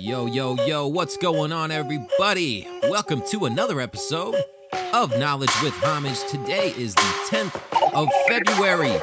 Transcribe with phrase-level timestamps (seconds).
[0.00, 2.68] Yo, yo, yo, what's going on, everybody?
[2.84, 4.36] Welcome to another episode
[4.92, 6.20] of Knowledge with Homage.
[6.28, 7.60] Today is the 10th
[7.94, 8.96] of February,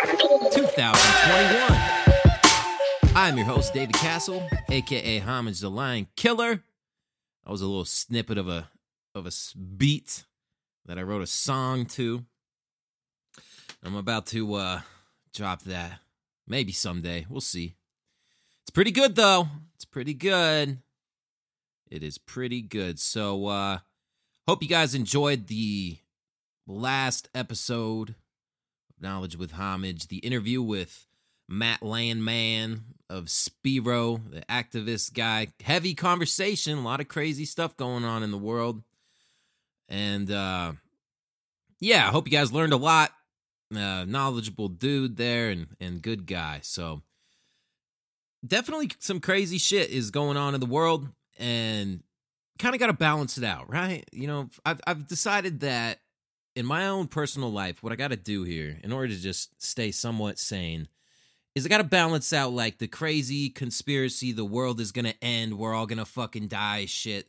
[0.54, 3.13] 2021.
[3.13, 6.63] I'm your host, David Castle, aka Homage the Lion Killer.
[7.43, 8.69] That was a little snippet of a
[9.13, 9.31] of a
[9.75, 10.23] beat
[10.85, 12.23] that I wrote a song to.
[13.83, 14.79] I'm about to uh
[15.33, 15.99] drop that.
[16.48, 17.25] Maybe someday.
[17.30, 17.75] We'll see.
[18.62, 19.49] It's pretty good though.
[19.75, 20.77] It's pretty good.
[21.95, 22.99] It is pretty good.
[22.99, 23.80] So uh
[24.49, 25.98] hope you guys enjoyed the
[26.67, 31.08] last episode of Knowledge with Homage, the interview with
[31.48, 35.48] Matt Landman of Spiro, the activist guy.
[35.63, 38.84] Heavy conversation, a lot of crazy stuff going on in the world.
[39.88, 40.73] And uh
[41.80, 43.14] yeah, I hope you guys learned a lot.
[43.73, 46.59] Uh knowledgeable dude there and and good guy.
[46.62, 47.03] So
[48.45, 52.03] definitely some crazy shit is going on in the world and
[52.59, 54.08] kind of got to balance it out, right?
[54.11, 56.00] You know, I've I've decided that
[56.55, 59.61] in my own personal life, what I got to do here in order to just
[59.61, 60.88] stay somewhat sane
[61.53, 65.58] is I got to balance out like the crazy conspiracy, the world is to end,
[65.58, 67.27] we're all to fucking die shit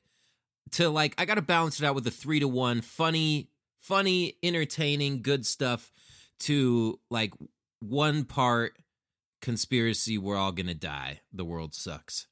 [0.72, 3.50] to like I got to balance it out with a 3 to 1 funny
[3.86, 5.92] funny, entertaining, good stuff
[6.40, 7.32] to like
[7.80, 8.76] one part
[9.40, 11.20] conspiracy we're all to die.
[11.32, 12.26] The world sucks.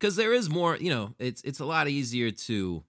[0.00, 2.84] Cuz there is more, you know, it's it's a lot easier to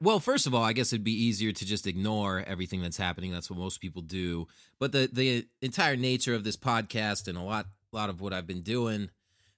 [0.00, 3.30] well, first of all, I guess it'd be easier to just ignore everything that's happening.
[3.30, 4.48] That's what most people do.
[4.78, 8.46] But the the entire nature of this podcast and a lot lot of what I've
[8.46, 9.10] been doing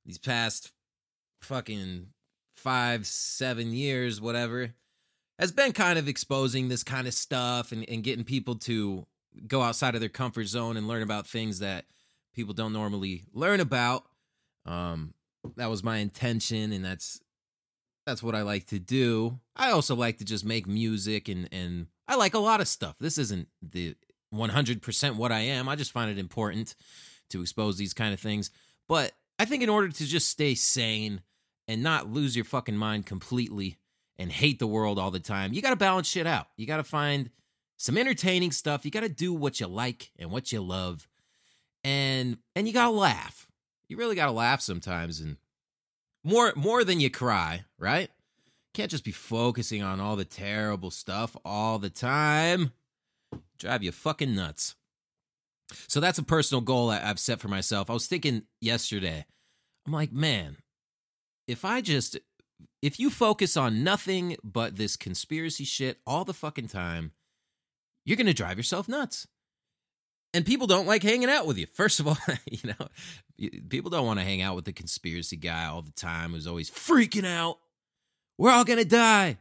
[0.04, 0.72] these past
[1.40, 2.08] fucking
[2.54, 4.74] five, seven years, whatever,
[5.38, 9.06] has been kind of exposing this kind of stuff and, and getting people to
[9.46, 11.86] go outside of their comfort zone and learn about things that
[12.34, 14.04] people don't normally learn about.
[14.66, 15.14] Um,
[15.56, 17.20] that was my intention, and that's
[18.06, 19.38] that's what I like to do.
[19.56, 22.96] I also like to just make music and and I like a lot of stuff.
[22.98, 23.94] This isn't the
[24.34, 25.68] 100% what I am.
[25.68, 26.74] I just find it important
[27.30, 28.50] to expose these kind of things.
[28.88, 31.22] But I think in order to just stay sane
[31.68, 33.78] and not lose your fucking mind completely
[34.18, 36.48] and hate the world all the time, you got to balance shit out.
[36.56, 37.30] You got to find
[37.76, 38.84] some entertaining stuff.
[38.84, 41.06] You got to do what you like and what you love.
[41.82, 43.46] And and you got to laugh.
[43.90, 45.36] You really got to laugh sometimes and
[46.22, 48.08] more more than you cry, right?
[48.72, 52.70] Can't just be focusing on all the terrible stuff all the time.
[53.58, 54.76] Drive you fucking nuts.
[55.88, 57.90] So that's a personal goal I've set for myself.
[57.90, 59.26] I was thinking yesterday,
[59.84, 60.58] I'm like, man,
[61.48, 62.16] if I just
[62.82, 67.10] if you focus on nothing but this conspiracy shit all the fucking time,
[68.04, 69.26] you're gonna drive yourself nuts.
[70.32, 71.66] And people don't like hanging out with you.
[71.66, 72.16] First of all,
[72.50, 76.32] you know, people don't want to hang out with the conspiracy guy all the time
[76.32, 77.58] who's always freaking out.
[78.38, 79.38] We're all gonna die.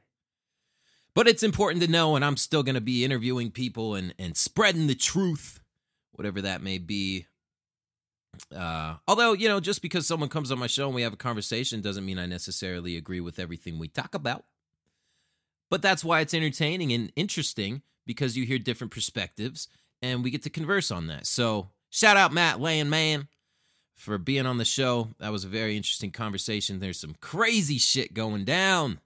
[1.15, 4.87] But it's important to know, and I'm still gonna be interviewing people and and spreading
[4.87, 5.59] the truth,
[6.11, 7.27] whatever that may be.
[8.55, 11.17] Uh, although you know, just because someone comes on my show and we have a
[11.17, 14.45] conversation doesn't mean I necessarily agree with everything we talk about.
[15.69, 19.67] But that's why it's entertaining and interesting because you hear different perspectives
[20.01, 21.25] and we get to converse on that.
[21.25, 23.27] So shout out Matt Landman
[23.95, 25.09] for being on the show.
[25.19, 26.79] That was a very interesting conversation.
[26.79, 28.99] There's some crazy shit going down.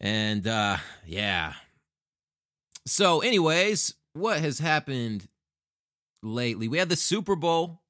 [0.00, 1.54] And uh yeah.
[2.86, 5.28] So anyways, what has happened
[6.22, 6.68] lately?
[6.68, 7.82] We had the Super Bowl.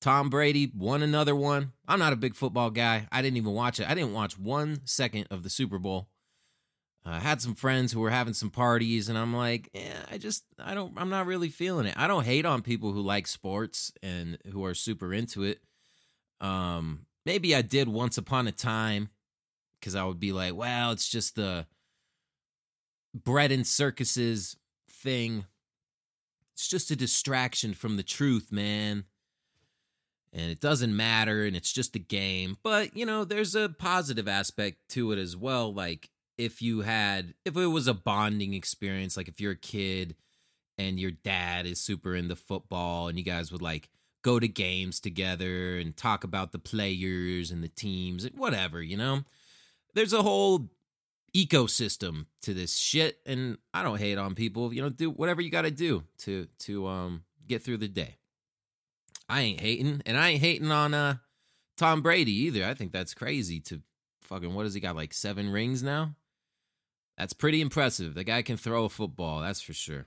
[0.00, 1.72] Tom Brady won another one.
[1.88, 3.08] I'm not a big football guy.
[3.10, 3.88] I didn't even watch it.
[3.88, 6.08] I didn't watch one second of the Super Bowl.
[7.08, 10.44] I had some friends who were having some parties, and I'm like, yeah, I just,
[10.58, 11.94] I don't, I'm not really feeling it.
[11.96, 15.60] I don't hate on people who like sports and who are super into it.
[16.40, 19.10] Um, maybe I did once upon a time
[19.78, 21.66] because I would be like, well, it's just the
[23.14, 24.56] bread and circuses
[24.90, 25.44] thing.
[26.54, 29.04] It's just a distraction from the truth, man.
[30.32, 32.58] And it doesn't matter, and it's just a game.
[32.64, 35.72] But, you know, there's a positive aspect to it as well.
[35.72, 40.14] Like, if you had if it was a bonding experience like if you're a kid
[40.78, 43.88] and your dad is super into football and you guys would like
[44.22, 48.96] go to games together and talk about the players and the teams and whatever you
[48.96, 49.22] know?
[49.94, 50.68] There's a whole
[51.34, 55.50] ecosystem to this shit and i don't hate on people you know do whatever you
[55.50, 58.16] got to do to to um get through the day.
[59.28, 61.16] I ain't hating and i ain't hating on uh
[61.76, 62.64] tom brady either.
[62.64, 63.80] I think that's crazy to
[64.22, 66.14] fucking what has he got like seven rings now
[67.16, 68.14] that's pretty impressive.
[68.14, 70.06] The guy can throw a football, that's for sure.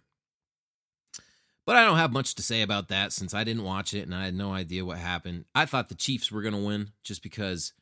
[1.65, 4.15] But I don't have much to say about that since I didn't watch it and
[4.15, 5.45] I had no idea what happened.
[5.53, 7.73] I thought the Chiefs were going to win just because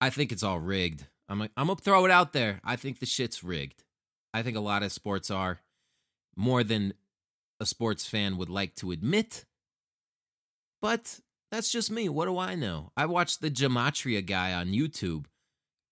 [0.00, 1.06] I think it's all rigged.
[1.28, 2.60] I'm like, I'm gonna throw it out there.
[2.64, 3.84] I think the shit's rigged.
[4.34, 5.60] I think a lot of sports are
[6.36, 6.94] more than
[7.60, 9.44] a sports fan would like to admit.
[10.82, 11.20] But
[11.52, 12.08] that's just me.
[12.08, 12.90] What do I know?
[12.96, 15.26] I watch the Gematria guy on YouTube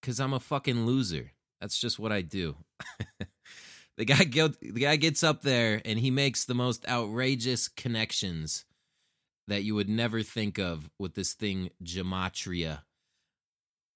[0.01, 1.33] because I'm a fucking loser.
[1.61, 2.57] That's just what I do.
[3.97, 8.65] the guy go, the guy gets up there and he makes the most outrageous connections
[9.49, 12.81] that you would never think of with this thing gematria.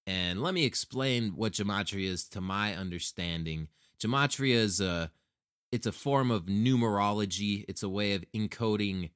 [0.06, 3.68] And let me explain what gematria is to my understanding.
[4.00, 5.12] Gematria is a
[5.70, 7.64] it's a form of numerology.
[7.66, 9.10] It's a way of encoding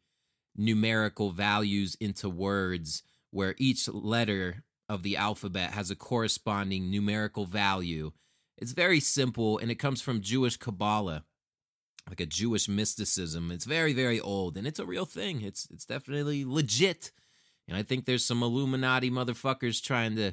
[0.57, 8.13] numerical values into words where each letter of the alphabet has a corresponding numerical value.
[8.59, 11.25] It's very simple and it comes from Jewish Kabbalah,
[12.09, 13.51] like a Jewish mysticism.
[13.51, 15.43] It's very, very old and it's a real thing.
[15.43, 17.13] It's it's definitely legit.
[17.69, 20.33] And I think there's some Illuminati motherfuckers trying to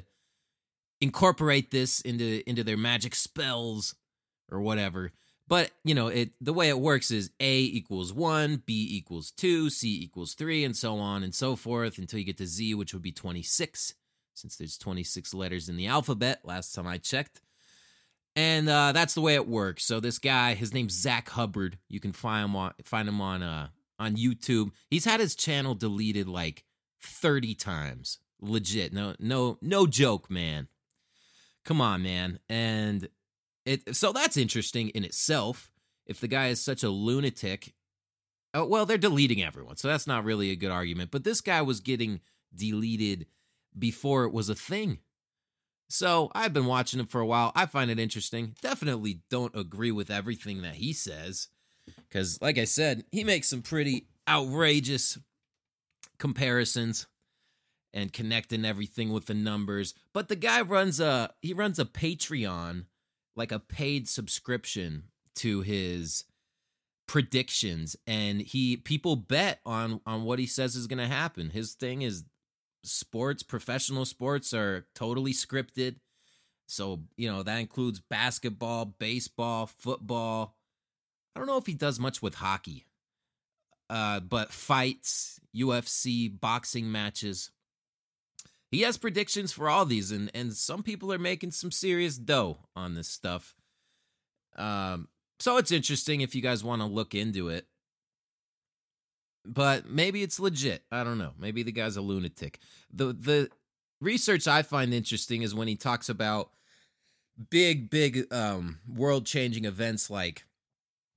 [1.00, 3.94] incorporate this into into their magic spells
[4.50, 5.12] or whatever.
[5.46, 9.68] But you know, it the way it works is A equals one, B equals two,
[9.68, 12.94] C equals three, and so on and so forth until you get to Z, which
[12.94, 13.94] would be 26,
[14.32, 17.42] since there's 26 letters in the alphabet, last time I checked.
[18.36, 19.84] And uh, that's the way it works.
[19.84, 21.78] So this guy, his name's Zach Hubbard.
[21.88, 24.72] You can find him on find him on uh on YouTube.
[24.90, 26.64] He's had his channel deleted like
[27.02, 28.18] 30 times.
[28.40, 28.92] Legit.
[28.92, 30.68] No, no, no joke, man.
[31.64, 32.40] Come on, man.
[32.48, 33.08] And
[33.64, 35.70] it so that's interesting in itself.
[36.06, 37.72] If the guy is such a lunatic,
[38.52, 41.10] oh, well, they're deleting everyone, so that's not really a good argument.
[41.10, 42.20] But this guy was getting
[42.54, 43.26] deleted
[43.78, 44.98] before it was a thing.
[45.88, 47.52] So I've been watching him for a while.
[47.54, 48.54] I find it interesting.
[48.62, 51.48] Definitely don't agree with everything that he says.
[52.08, 55.18] Because, like I said, he makes some pretty outrageous
[56.18, 57.06] comparisons
[57.92, 59.94] and connecting everything with the numbers.
[60.12, 62.86] But the guy runs a he runs a Patreon
[63.36, 65.04] like a paid subscription
[65.36, 66.24] to his
[67.06, 71.74] predictions and he people bet on on what he says is going to happen his
[71.74, 72.24] thing is
[72.84, 75.96] sports professional sports are totally scripted
[76.66, 80.56] so you know that includes basketball baseball football
[81.34, 82.86] i don't know if he does much with hockey
[83.90, 87.50] uh but fights ufc boxing matches
[88.74, 92.58] he has predictions for all these, and and some people are making some serious dough
[92.74, 93.54] on this stuff.
[94.56, 95.08] Um,
[95.38, 97.66] so it's interesting if you guys want to look into it.
[99.44, 100.82] But maybe it's legit.
[100.90, 101.32] I don't know.
[101.38, 102.58] Maybe the guy's a lunatic.
[102.92, 103.50] The the
[104.00, 106.50] research I find interesting is when he talks about
[107.50, 110.44] big, big um, world changing events like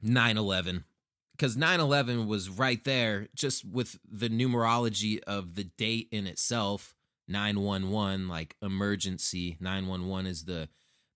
[0.01, 0.83] 9 11.
[1.31, 6.95] Because 9 11 was right there, just with the numerology of the date in itself
[7.27, 10.69] 911 like emergency 911 is the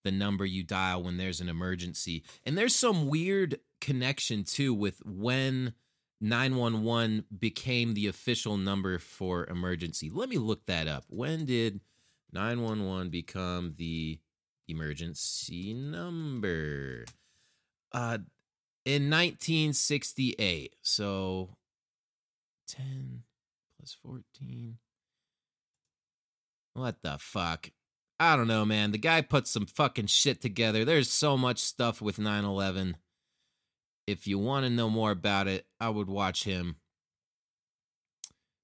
[0.03, 5.01] the number you dial when there's an emergency and there's some weird connection too with
[5.05, 5.73] when
[6.21, 11.81] 911 became the official number for emergency let me look that up when did
[12.31, 14.19] 911 become the
[14.67, 17.05] emergency number
[17.91, 18.17] uh
[18.85, 21.49] in 1968 so
[22.67, 23.23] 10
[23.77, 24.77] plus 14
[26.73, 27.71] what the fuck?
[28.19, 28.91] I don't know, man.
[28.91, 30.85] The guy put some fucking shit together.
[30.85, 32.97] There's so much stuff with 9 11.
[34.07, 36.77] If you want to know more about it, I would watch him.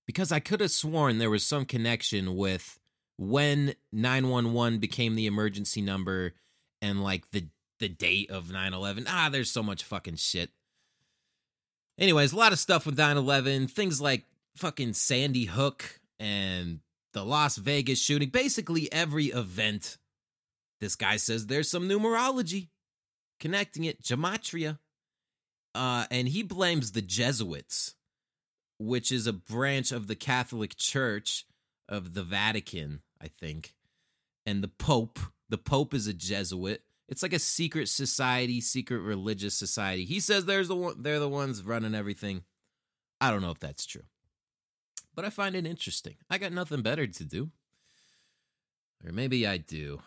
[0.05, 2.79] Because I could have sworn there was some connection with
[3.17, 6.33] when 911 became the emergency number
[6.81, 7.47] and like the
[7.79, 9.05] the date of 9/11.
[9.07, 10.51] Ah, there's so much fucking shit.
[11.99, 14.25] Anyways, a lot of stuff with 9/11, things like
[14.55, 16.79] fucking Sandy Hook and
[17.13, 19.97] the Las Vegas shooting, basically every event.
[20.79, 22.69] This guy says there's some numerology
[23.39, 24.79] connecting it, gematria.
[25.77, 27.95] Uh, and he blames the Jesuits,
[28.79, 31.45] which is a branch of the Catholic Church
[31.87, 33.73] of the Vatican, I think.
[34.45, 35.19] And the Pope,
[35.49, 36.81] the Pope is a Jesuit.
[37.07, 40.03] It's like a secret society, secret religious society.
[40.03, 42.43] He says there's the one, they're the ones running everything.
[43.21, 44.03] I don't know if that's true
[45.17, 46.15] but I find it interesting.
[46.29, 47.49] I got nothing better to do.
[49.03, 49.99] Or maybe I do.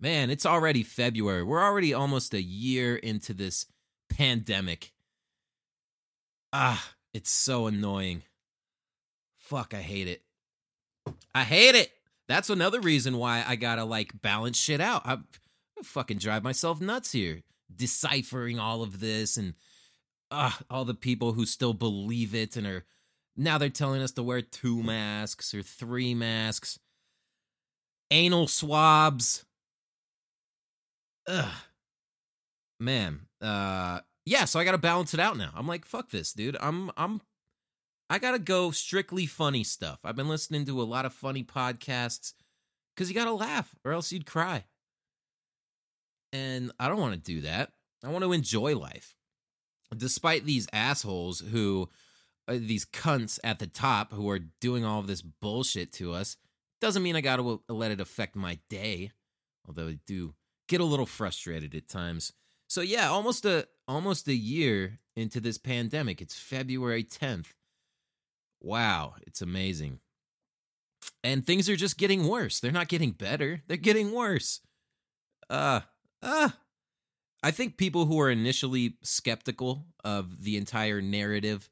[0.00, 1.42] Man, it's already February.
[1.42, 3.66] We're already almost a year into this
[4.10, 4.92] pandemic.
[6.52, 8.22] Ah, it's so annoying.
[9.38, 10.22] Fuck, I hate it.
[11.34, 11.90] I hate it.
[12.28, 15.02] That's another reason why I gotta like balance shit out.
[15.04, 17.42] I, I fucking drive myself nuts here,
[17.74, 19.54] deciphering all of this and
[20.30, 22.84] uh, all the people who still believe it and are
[23.36, 26.78] now they're telling us to wear two masks or three masks.
[28.10, 29.44] anal swabs.
[31.26, 31.52] Ugh.
[32.80, 35.50] Man, uh yeah, so I got to balance it out now.
[35.56, 36.56] I'm like, fuck this, dude.
[36.60, 37.20] I'm I'm
[38.08, 40.00] I got to go strictly funny stuff.
[40.04, 42.32] I've been listening to a lot of funny podcasts
[42.96, 44.64] cuz you got to laugh or else you'd cry.
[46.32, 47.72] And I don't want to do that.
[48.04, 49.14] I want to enjoy life.
[49.96, 51.90] Despite these assholes who
[52.48, 56.36] uh, these cunts at the top who are doing all this bullshit to us,
[56.80, 59.12] doesn't mean I got to let it affect my day.
[59.66, 60.34] Although I do
[60.68, 62.32] get a little frustrated at times.
[62.70, 66.22] So yeah, almost a almost a year into this pandemic.
[66.22, 67.46] It's February 10th.
[68.60, 69.98] Wow, it's amazing.
[71.24, 72.60] And things are just getting worse.
[72.60, 73.62] They're not getting better.
[73.66, 74.60] They're getting worse.
[75.50, 75.80] Uh
[76.22, 76.50] uh
[77.42, 81.68] I think people who are initially skeptical of the entire narrative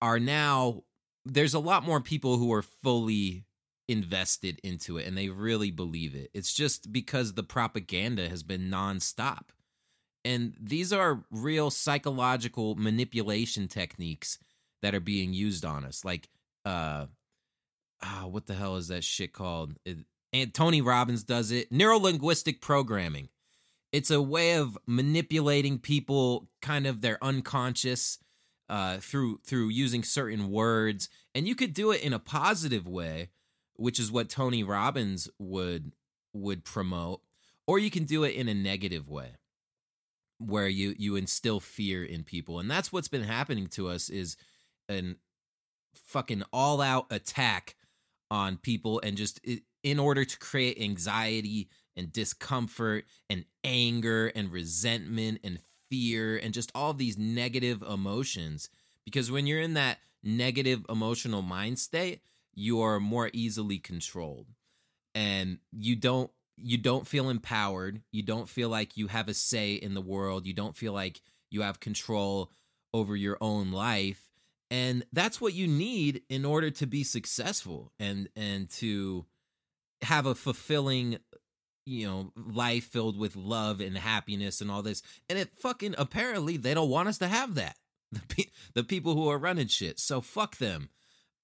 [0.00, 0.84] are now
[1.26, 3.44] there's a lot more people who are fully
[3.86, 6.30] invested into it and they really believe it.
[6.32, 9.50] It's just because the propaganda has been nonstop.
[10.24, 14.38] And these are real psychological manipulation techniques
[14.80, 16.04] that are being used on us.
[16.04, 16.28] Like,
[16.64, 17.06] uh,
[18.02, 19.74] oh, what the hell is that shit called?
[19.84, 19.98] It,
[20.32, 21.70] and Tony Robbins does it.
[21.70, 23.28] Neuro linguistic programming.
[23.92, 28.18] It's a way of manipulating people, kind of their unconscious,
[28.68, 33.28] uh, through through using certain words, and you could do it in a positive way,
[33.76, 35.92] which is what Tony Robbins would
[36.32, 37.20] would promote,
[37.66, 39.36] or you can do it in a negative way
[40.38, 42.58] where you you instill fear in people.
[42.58, 44.36] And that's what's been happening to us is
[44.88, 45.16] an
[45.94, 47.76] fucking all out attack
[48.30, 49.40] on people and just
[49.82, 55.60] in order to create anxiety and discomfort and anger and resentment and
[55.90, 58.68] fear and just all these negative emotions.
[59.04, 62.22] Because when you're in that negative emotional mind state
[62.54, 64.46] you are more easily controlled.
[65.14, 68.02] And you don't you don't feel empowered.
[68.12, 70.46] You don't feel like you have a say in the world.
[70.46, 71.20] You don't feel like
[71.50, 72.50] you have control
[72.92, 74.30] over your own life.
[74.70, 79.26] And that's what you need in order to be successful and and to
[80.02, 81.18] have a fulfilling
[81.86, 85.02] you know life filled with love and happiness and all this.
[85.28, 87.76] And it fucking apparently they don't want us to have that.
[88.14, 89.98] The pe- the people who are running shit.
[89.98, 90.88] So fuck them.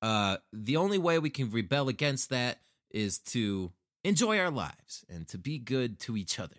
[0.02, 2.60] Uh the only way we can rebel against that
[2.92, 3.72] is to
[4.04, 6.57] enjoy our lives and to be good to each other.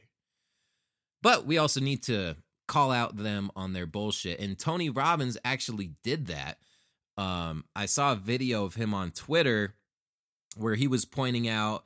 [1.21, 2.35] But we also need to
[2.67, 4.39] call out them on their bullshit.
[4.39, 6.57] And Tony Robbins actually did that.
[7.17, 9.75] Um, I saw a video of him on Twitter
[10.55, 11.83] where he was pointing out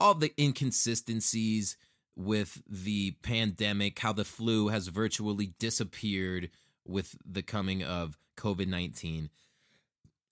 [0.00, 1.76] all the inconsistencies
[2.16, 6.50] with the pandemic, how the flu has virtually disappeared
[6.86, 9.30] with the coming of COVID 19.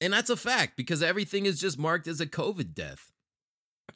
[0.00, 3.12] And that's a fact because everything is just marked as a COVID death.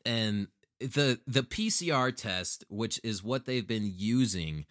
[0.04, 0.48] And
[0.86, 4.66] the the PCR test, which is what they've been using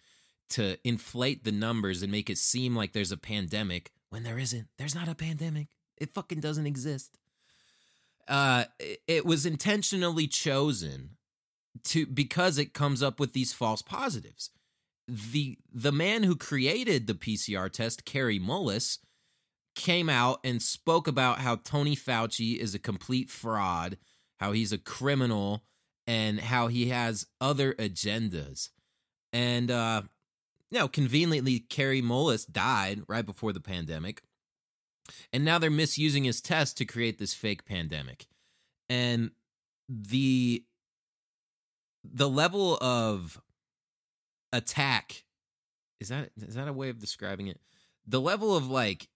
[0.50, 4.68] to inflate the numbers and make it seem like there's a pandemic when there isn't.
[4.78, 5.68] There's not a pandemic.
[5.96, 7.18] It fucking doesn't exist.
[8.28, 8.64] Uh,
[9.06, 11.10] it was intentionally chosen
[11.84, 14.50] to because it comes up with these false positives.
[15.06, 18.98] The the man who created the PCR test, Kary Mullis,
[19.74, 23.98] came out and spoke about how Tony Fauci is a complete fraud,
[24.38, 25.64] how he's a criminal,
[26.06, 28.70] and how he has other agendas.
[29.32, 30.02] And uh
[30.70, 34.22] you know, conveniently Kary Mullis died right before the pandemic.
[35.32, 38.26] And now they're misusing his test to create this fake pandemic.
[38.88, 39.30] And
[39.88, 40.64] the
[42.02, 43.40] the level of
[44.52, 45.24] attack
[46.00, 47.60] is that is that a way of describing it?
[48.06, 49.08] The level of like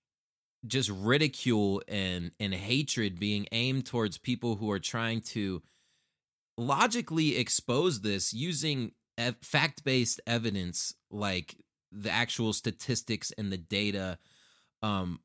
[0.67, 5.63] just ridicule and and hatred being aimed towards people who are trying to
[6.59, 8.93] logically expose this using
[9.41, 11.57] fact based evidence like
[11.91, 14.19] the actual statistics and the data
[14.83, 15.21] um,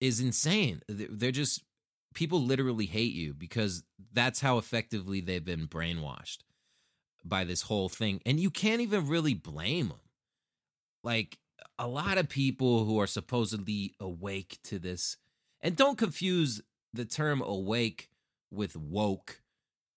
[0.00, 0.82] is insane.
[0.88, 1.62] They're just
[2.14, 6.38] people literally hate you because that's how effectively they've been brainwashed
[7.24, 8.20] by this whole thing.
[8.26, 10.00] And you can't even really blame them.
[11.02, 11.38] Like
[11.78, 15.16] a lot of people who are supposedly awake to this,
[15.60, 16.60] and don't confuse
[16.92, 18.10] the term awake
[18.50, 19.40] with woke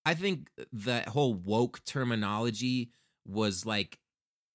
[0.08, 2.92] I think that whole woke terminology
[3.26, 4.00] was like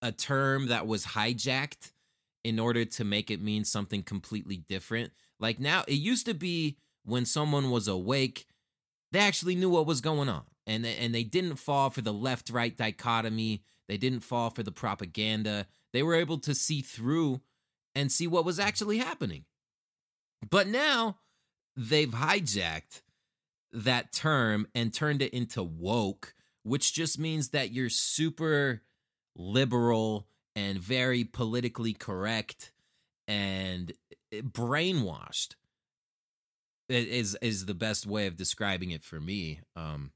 [0.01, 1.93] a term that was hijacked
[2.43, 5.13] in order to make it mean something completely different.
[5.39, 8.47] Like now, it used to be when someone was awake,
[9.11, 12.15] they actually knew what was going on, and they, and they didn't fall for the
[12.15, 13.63] left right dichotomy.
[13.89, 15.67] They didn't fall for the propaganda.
[15.93, 17.43] They were able to see through
[17.95, 19.45] and see what was actually happening.
[20.49, 21.19] But now
[21.77, 23.03] they've hijacked
[23.73, 28.83] that term and turned it into woke, which just means that you're super
[29.35, 32.73] liberal and very politically correct
[33.27, 33.93] and
[34.33, 35.55] brainwashed
[36.89, 39.61] is is the best way of describing it for me.
[39.77, 40.13] Um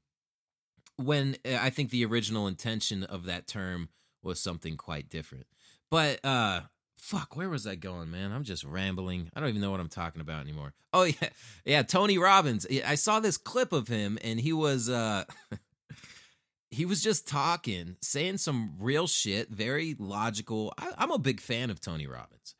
[0.97, 3.89] when eh, i think the original intention of that term
[4.23, 5.47] was something quite different.
[5.89, 6.61] But uh
[6.97, 8.31] fuck where was i going man?
[8.31, 9.29] I'm just rambling.
[9.35, 10.73] I don't even know what i'm talking about anymore.
[10.93, 11.29] Oh yeah.
[11.65, 12.65] Yeah tony robbins.
[12.85, 15.25] I saw this clip of him and he was uh
[16.71, 20.73] he was just talking saying some real shit very logical.
[20.77, 22.55] I, i'm a big fan of tony robbins.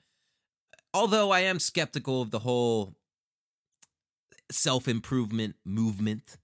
[0.94, 2.96] Although i am skeptical of the whole
[4.52, 6.38] self-improvement movement.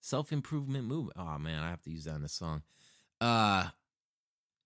[0.00, 2.62] Self-improvement movement oh man i have to use that in the song.
[3.20, 3.68] Uh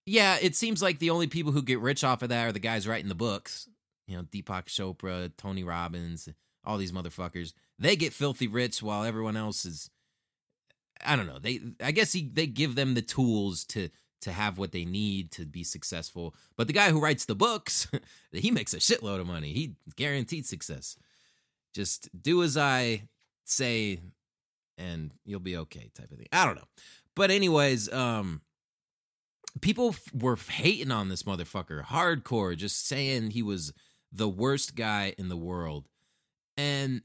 [0.07, 2.59] yeah, it seems like the only people who get rich off of that are the
[2.59, 3.69] guys writing the books.
[4.07, 6.29] You know, Deepak Chopra, Tony Robbins,
[6.65, 7.53] all these motherfuckers.
[7.79, 9.91] They get filthy rich while everyone else is
[11.05, 11.39] I don't know.
[11.39, 13.89] They I guess he, they give them the tools to
[14.23, 16.35] to have what they need to be successful.
[16.57, 17.89] But the guy who writes the books,
[18.33, 19.53] he makes a shitload of money.
[19.53, 20.97] He guaranteed success.
[21.75, 23.03] Just do as I
[23.45, 24.01] say
[24.79, 26.29] and you'll be okay type of thing.
[26.33, 26.69] I don't know.
[27.15, 28.43] But anyways, um
[29.61, 33.73] people f- were hating on this motherfucker hardcore, just saying he was
[34.11, 35.89] the worst guy in the world.
[36.57, 37.03] And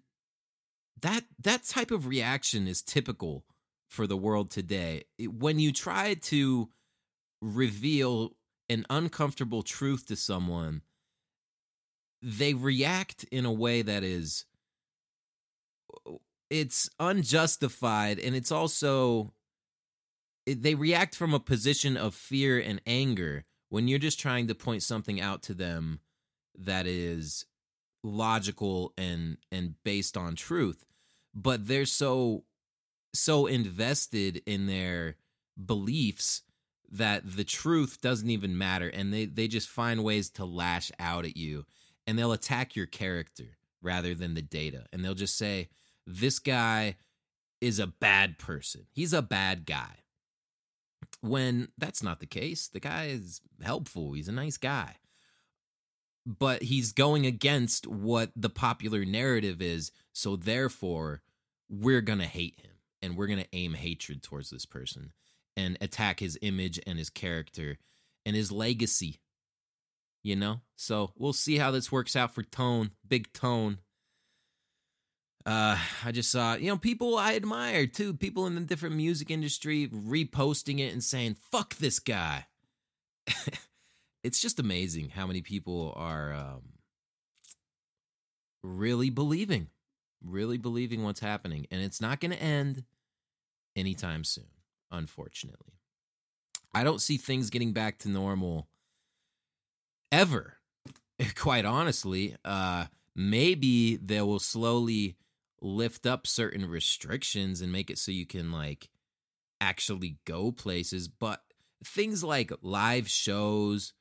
[1.01, 3.45] that that type of reaction is typical
[3.87, 5.03] for the world today.
[5.19, 6.69] When you try to
[7.41, 8.31] reveal
[8.69, 10.81] an uncomfortable truth to someone,
[12.21, 14.45] they react in a way that is
[16.07, 16.13] uh,
[16.49, 19.33] it's unjustified and it's also
[20.47, 24.81] they react from a position of fear and anger when you're just trying to point
[24.81, 25.99] something out to them
[26.57, 27.45] that is
[28.03, 30.85] logical and and based on truth
[31.33, 32.43] but they're so
[33.13, 35.15] so invested in their
[35.63, 36.43] beliefs
[36.89, 41.25] that the truth doesn't even matter and they they just find ways to lash out
[41.25, 41.65] at you
[42.05, 45.67] and they'll attack your character rather than the data and they'll just say
[46.05, 46.95] this guy
[47.59, 48.85] is a bad person.
[48.91, 49.97] He's a bad guy
[51.21, 52.67] when that's not the case.
[52.67, 54.95] The guy is helpful, he's a nice guy.
[56.25, 61.21] But he's going against what the popular narrative is, so therefore
[61.69, 65.13] we're going to hate him and we're going to aim hatred towards this person
[65.55, 67.77] and attack his image and his character
[68.25, 69.21] and his legacy.
[70.23, 70.61] You know?
[70.75, 73.79] So we'll see how this works out for Tone, Big Tone.
[75.47, 79.31] Uh, I just saw, you know, people I admire too, people in the different music
[79.31, 82.47] industry reposting it and saying, fuck this guy.
[84.25, 86.63] it's just amazing how many people are um,
[88.61, 89.69] really believing,
[90.21, 91.65] really believing what's happening.
[91.71, 92.83] And it's not going to end
[93.73, 94.49] anytime soon,
[94.91, 95.79] unfortunately.
[96.73, 98.67] I don't see things getting back to normal
[100.11, 100.57] ever,
[101.37, 102.35] quite honestly.
[102.43, 105.15] Uh, maybe they will slowly
[105.61, 108.89] lift up certain restrictions and make it so you can like
[109.59, 111.41] actually go places but
[111.83, 113.93] things like live shows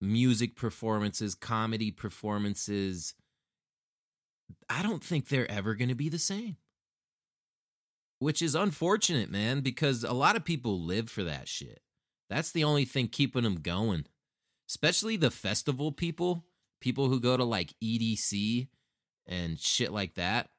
[0.00, 3.14] music performances comedy performances
[4.68, 6.56] i don't think they're ever going to be the same.
[8.18, 11.80] Which is unfortunate man because a lot of people live for that shit.
[12.30, 14.06] That's the only thing keeping them going.
[14.68, 16.44] Especially the festival people
[16.80, 18.68] people who go to like edc
[19.26, 20.50] and shit like that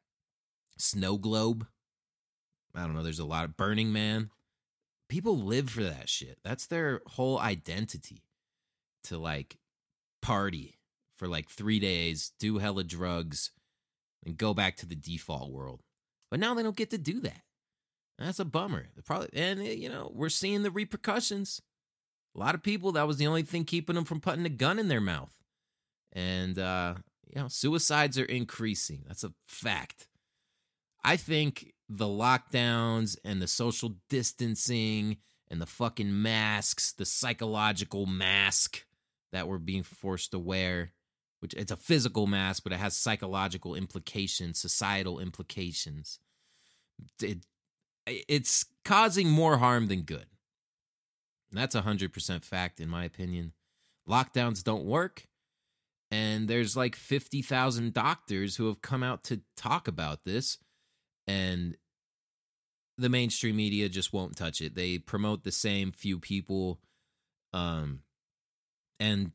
[0.77, 1.67] Snow Globe.
[2.75, 3.03] I don't know.
[3.03, 4.29] There's a lot of Burning Man.
[5.09, 6.39] People live for that shit.
[6.43, 8.23] That's their whole identity
[9.05, 9.57] to like
[10.21, 10.77] party
[11.17, 13.51] for like three days, do hella drugs,
[14.25, 15.81] and go back to the default world.
[16.29, 17.41] But now they don't get to do that.
[18.19, 18.87] That's a bummer.
[19.05, 21.61] probably and eh, you know we're seeing the repercussions.
[22.35, 24.79] A lot of people that was the only thing keeping them from putting a gun
[24.79, 25.31] in their mouth,
[26.13, 26.95] and uh,
[27.33, 29.03] you know suicides are increasing.
[29.07, 30.07] That's a fact.
[31.03, 35.17] I think the lockdowns and the social distancing
[35.49, 38.85] and the fucking masks, the psychological mask
[39.31, 40.93] that we're being forced to wear,
[41.39, 46.19] which it's a physical mask, but it has psychological implications, societal implications.
[47.21, 47.45] It,
[48.05, 50.25] it's causing more harm than good.
[51.51, 53.53] That's a 100% fact, in my opinion.
[54.07, 55.27] Lockdowns don't work.
[56.09, 60.57] And there's like 50,000 doctors who have come out to talk about this
[61.27, 61.75] and
[62.97, 64.75] the mainstream media just won't touch it.
[64.75, 66.79] They promote the same few people
[67.53, 68.01] um
[68.99, 69.31] and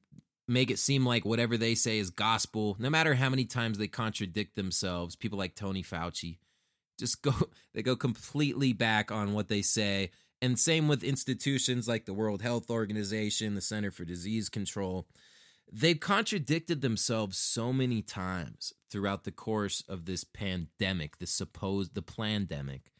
[0.48, 3.88] make it seem like whatever they say is gospel no matter how many times they
[3.88, 5.16] contradict themselves.
[5.16, 6.38] People like Tony Fauci
[6.98, 7.32] just go
[7.74, 10.10] they go completely back on what they say
[10.42, 15.06] and same with institutions like the World Health Organization, the Center for Disease Control.
[15.70, 22.02] They've contradicted themselves so many times throughout the course of this pandemic, the supposed the
[22.02, 22.92] pandemic.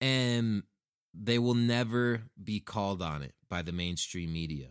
[0.00, 0.64] And
[1.14, 4.70] they will never be called on it by the mainstream media.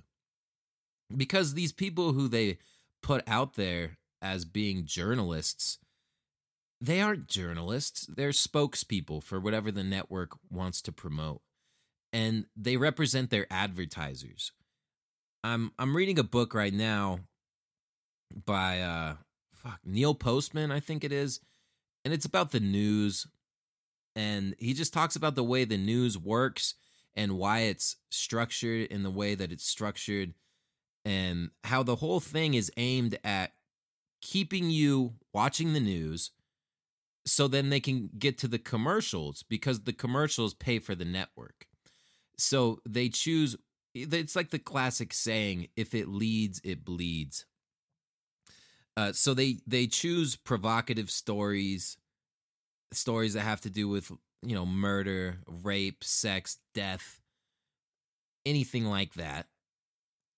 [1.15, 2.58] Because these people who they
[3.02, 5.80] put out there as being journalists,
[6.82, 8.06] they aren't journalists.
[8.08, 11.41] They're spokespeople for whatever the network wants to promote.
[12.12, 14.52] And they represent their advertisers.
[15.43, 17.19] I'm I'm reading a book right now
[18.45, 19.15] by uh
[19.53, 21.39] fuck Neil Postman, I think it is,
[22.03, 23.27] and it's about the news
[24.15, 26.75] and he just talks about the way the news works
[27.15, 30.34] and why it's structured in the way that it's structured
[31.06, 33.53] and how the whole thing is aimed at
[34.21, 36.32] keeping you watching the news
[37.25, 41.67] so then they can get to the commercials because the commercials pay for the network.
[42.38, 43.56] So they choose
[43.93, 47.45] it's like the classic saying if it leads it bleeds.
[48.95, 51.97] Uh, so they they choose provocative stories
[52.91, 57.21] stories that have to do with you know murder, rape, sex, death,
[58.45, 59.47] anything like that.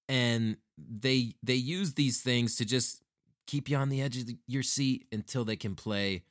[0.07, 3.01] And they they use these things to just
[3.47, 6.23] keep you on the edge of the, your seat until they can play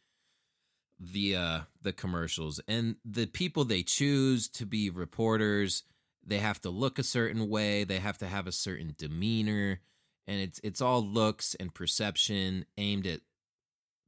[1.01, 5.83] the uh the commercials and the people they choose to be reporters
[6.27, 9.81] they have to look a certain way they have to have a certain demeanor
[10.27, 13.21] and it's it's all looks and perception aimed at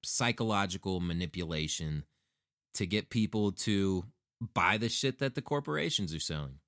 [0.02, 2.04] psychological manipulation
[2.74, 4.04] to get people to
[4.54, 6.58] buy the shit that the corporations are selling.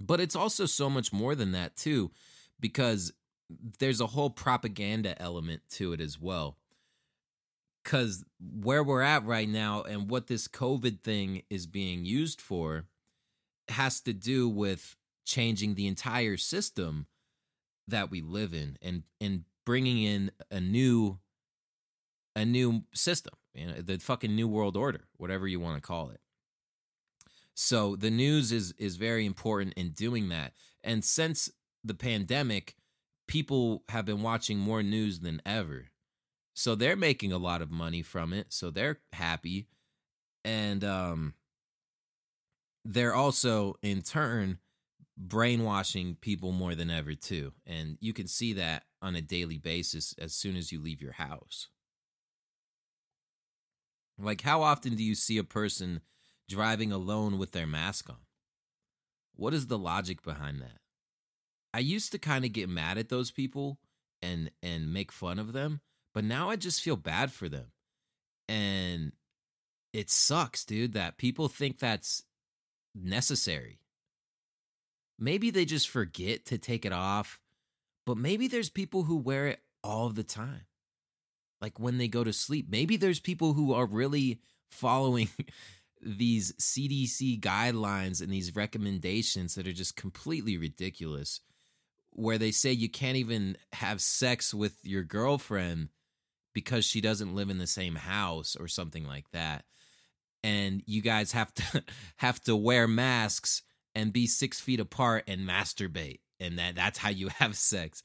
[0.00, 2.10] But it's also so much more than that, too,
[2.60, 3.12] because
[3.78, 6.58] there's a whole propaganda element to it as well.
[7.82, 12.86] Because where we're at right now and what this COVID thing is being used for
[13.68, 17.06] has to do with changing the entire system
[17.88, 21.18] that we live in and and bringing in a new
[22.36, 26.10] a new system, you know, the fucking new world order, whatever you want to call
[26.10, 26.20] it.
[27.54, 30.52] So the news is is very important in doing that.
[30.82, 31.50] And since
[31.82, 32.74] the pandemic,
[33.28, 35.86] people have been watching more news than ever.
[36.54, 39.68] So they're making a lot of money from it, so they're happy.
[40.44, 41.34] And um
[42.84, 44.58] they're also in turn
[45.16, 47.52] brainwashing people more than ever too.
[47.66, 51.12] And you can see that on a daily basis as soon as you leave your
[51.12, 51.68] house.
[54.18, 56.00] Like, how often do you see a person
[56.48, 58.18] driving alone with their mask on?
[59.34, 60.78] What is the logic behind that?
[61.72, 63.78] I used to kind of get mad at those people
[64.22, 65.80] and and make fun of them,
[66.12, 67.72] but now I just feel bad for them.
[68.48, 69.12] And
[69.92, 72.22] it sucks, dude, that people think that's
[72.94, 73.78] necessary.
[75.18, 77.40] Maybe they just forget to take it off,
[78.04, 80.66] but maybe there's people who wear it all the time
[81.64, 82.66] like when they go to sleep.
[82.68, 84.38] Maybe there's people who are really
[84.70, 85.30] following
[86.02, 91.40] these CDC guidelines and these recommendations that are just completely ridiculous,
[92.10, 95.88] where they say you can't even have sex with your girlfriend
[96.52, 99.64] because she doesn't live in the same house or something like that.
[100.44, 101.82] And you guys have to
[102.18, 103.62] have to wear masks
[103.96, 106.20] and be six feet apart and masturbate.
[106.38, 108.04] And that that's how you have sex.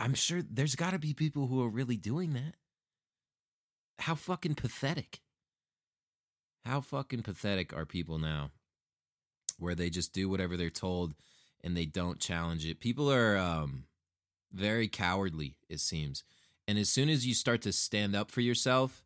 [0.00, 2.54] I'm sure there's got to be people who are really doing that
[4.00, 5.20] how fucking pathetic.
[6.64, 8.50] How fucking pathetic are people now
[9.58, 11.14] where they just do whatever they're told
[11.62, 12.80] and they don't challenge it?
[12.80, 13.84] People are um,
[14.52, 16.24] very cowardly, it seems.
[16.66, 19.02] And as soon as you start to stand up for yourself,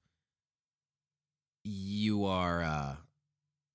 [1.68, 2.96] you are uh,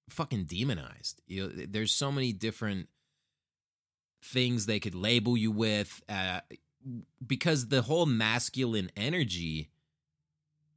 [0.10, 1.22] fucking demonized.
[1.28, 2.90] You know, there's so many different
[4.24, 6.40] things they could label you with uh,
[7.26, 9.70] because the whole masculine energy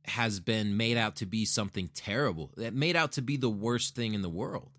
[0.05, 3.96] has been made out to be something terrible, that made out to be the worst
[3.96, 4.70] thing in the world.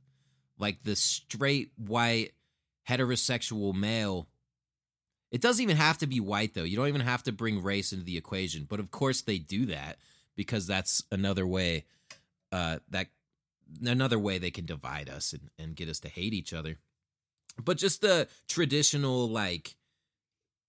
[0.58, 2.32] Like the straight white
[2.88, 4.28] heterosexual male.
[5.30, 6.64] It doesn't even have to be white though.
[6.64, 8.66] You don't even have to bring race into the equation.
[8.68, 9.98] But of course they do that
[10.36, 11.86] because that's another way
[12.52, 13.08] uh that
[13.86, 16.78] another way they can divide us and, and get us to hate each other.
[17.64, 19.76] But just the traditional like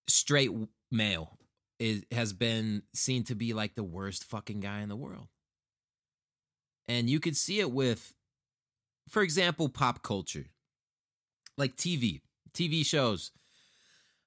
[0.09, 0.51] straight
[0.91, 1.39] male
[1.79, 5.29] is has been seen to be like the worst fucking guy in the world.
[6.89, 8.15] And you could see it with,
[9.09, 10.47] for example, pop culture,
[11.59, 12.23] like TV,
[12.55, 13.31] TV shows,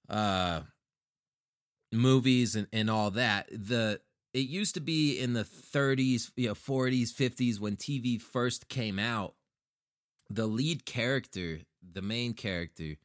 [0.07, 0.61] uh,
[1.91, 3.47] movies, and, and all that.
[3.51, 3.99] The
[4.33, 8.97] it used to be in the 30s, you know, 40s, 50s when TV first came
[8.97, 9.35] out,
[10.29, 12.95] the lead character, the main character,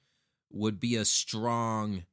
[0.53, 2.05] would be a strong,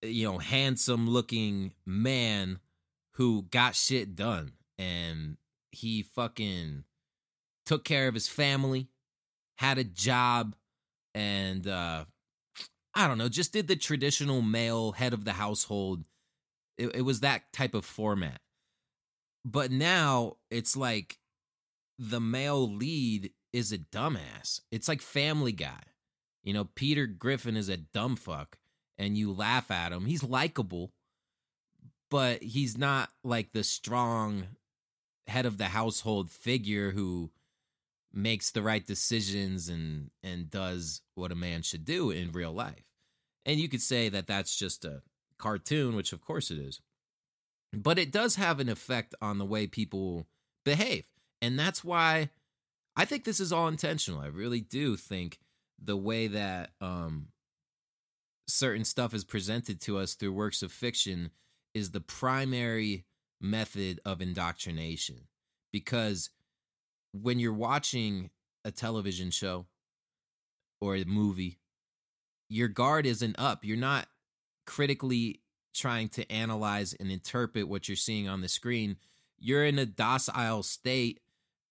[0.00, 2.60] you know, handsome looking man
[3.12, 4.52] who got shit done.
[4.78, 5.36] And
[5.70, 6.84] he fucking
[7.66, 8.88] took care of his family,
[9.56, 10.54] had a job,
[11.14, 12.04] and uh
[12.94, 16.04] I don't know, just did the traditional male head of the household.
[16.82, 18.40] It, it was that type of format.
[19.44, 21.18] But now it's like
[21.98, 24.60] the male lead is a dumbass.
[24.70, 25.82] It's like Family Guy.
[26.42, 28.58] You know, Peter Griffin is a dumb fuck
[28.98, 30.06] and you laugh at him.
[30.06, 30.92] He's likable,
[32.10, 34.48] but he's not like the strong
[35.28, 37.30] head of the household figure who
[38.12, 42.84] makes the right decisions and and does what a man should do in real life.
[43.46, 45.02] And you could say that that's just a
[45.42, 46.80] cartoon, which of course it is.
[47.72, 50.26] But it does have an effect on the way people
[50.64, 51.04] behave.
[51.40, 52.30] And that's why
[52.96, 54.20] I think this is all intentional.
[54.20, 55.38] I really do think
[55.82, 57.28] the way that um
[58.46, 61.30] certain stuff is presented to us through works of fiction
[61.74, 63.04] is the primary
[63.40, 65.26] method of indoctrination
[65.72, 66.30] because
[67.12, 68.30] when you're watching
[68.64, 69.66] a television show
[70.80, 71.58] or a movie,
[72.48, 73.64] your guard isn't up.
[73.64, 74.06] You're not
[74.66, 75.40] critically
[75.74, 78.96] trying to analyze and interpret what you're seeing on the screen.
[79.38, 81.20] You're in a docile state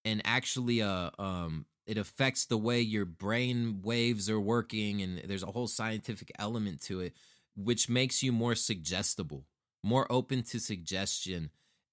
[0.03, 5.43] and actually uh um it affects the way your brain waves are working and there's
[5.43, 7.13] a whole scientific element to it
[7.55, 9.45] which makes you more suggestible,
[9.83, 11.49] more open to suggestion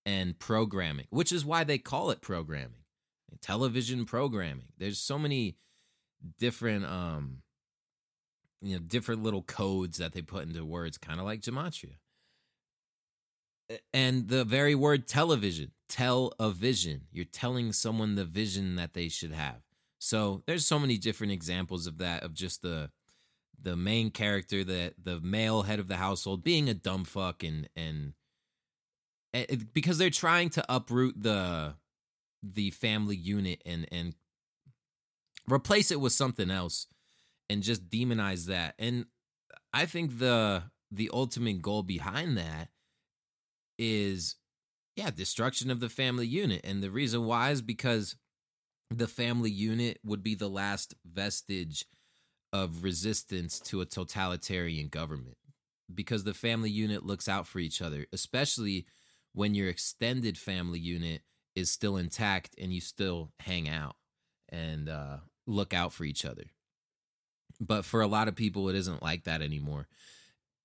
[0.07, 2.85] and programming, which is why they call it programming
[3.41, 4.67] television programming.
[4.79, 5.57] There's so many
[6.39, 7.43] different um
[8.61, 11.97] you know different little codes that they put into words kind of like gematria.
[13.92, 17.03] And the very word television, tell a vision.
[17.12, 19.61] You're telling someone the vision that they should have.
[19.99, 22.90] So there's so many different examples of that of just the
[23.61, 27.68] the main character, the the male head of the household being a dumb fuck and
[27.77, 28.14] and
[29.33, 31.75] it, because they're trying to uproot the
[32.42, 34.14] the family unit and and
[35.51, 36.87] replace it with something else
[37.49, 38.75] and just demonize that.
[38.79, 39.07] And
[39.73, 42.69] I think the the ultimate goal behind that
[43.79, 44.37] is
[44.97, 46.61] yeah, destruction of the family unit.
[46.65, 48.17] And the reason why is because
[48.91, 51.85] the family unit would be the last vestige
[52.53, 55.37] of resistance to a totalitarian government
[55.95, 58.87] because the family unit looks out for each other, especially
[59.35, 61.23] when your extended family unit
[61.55, 63.95] is still intact and you still hang out
[64.49, 66.45] and uh, look out for each other.
[67.61, 69.88] But for a lot of people, it isn't like that anymore.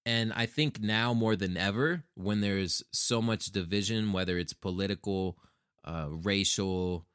[0.06, 5.38] And I think now more than ever, when there's so much division, whether it's political,
[5.86, 7.06] uh, racial,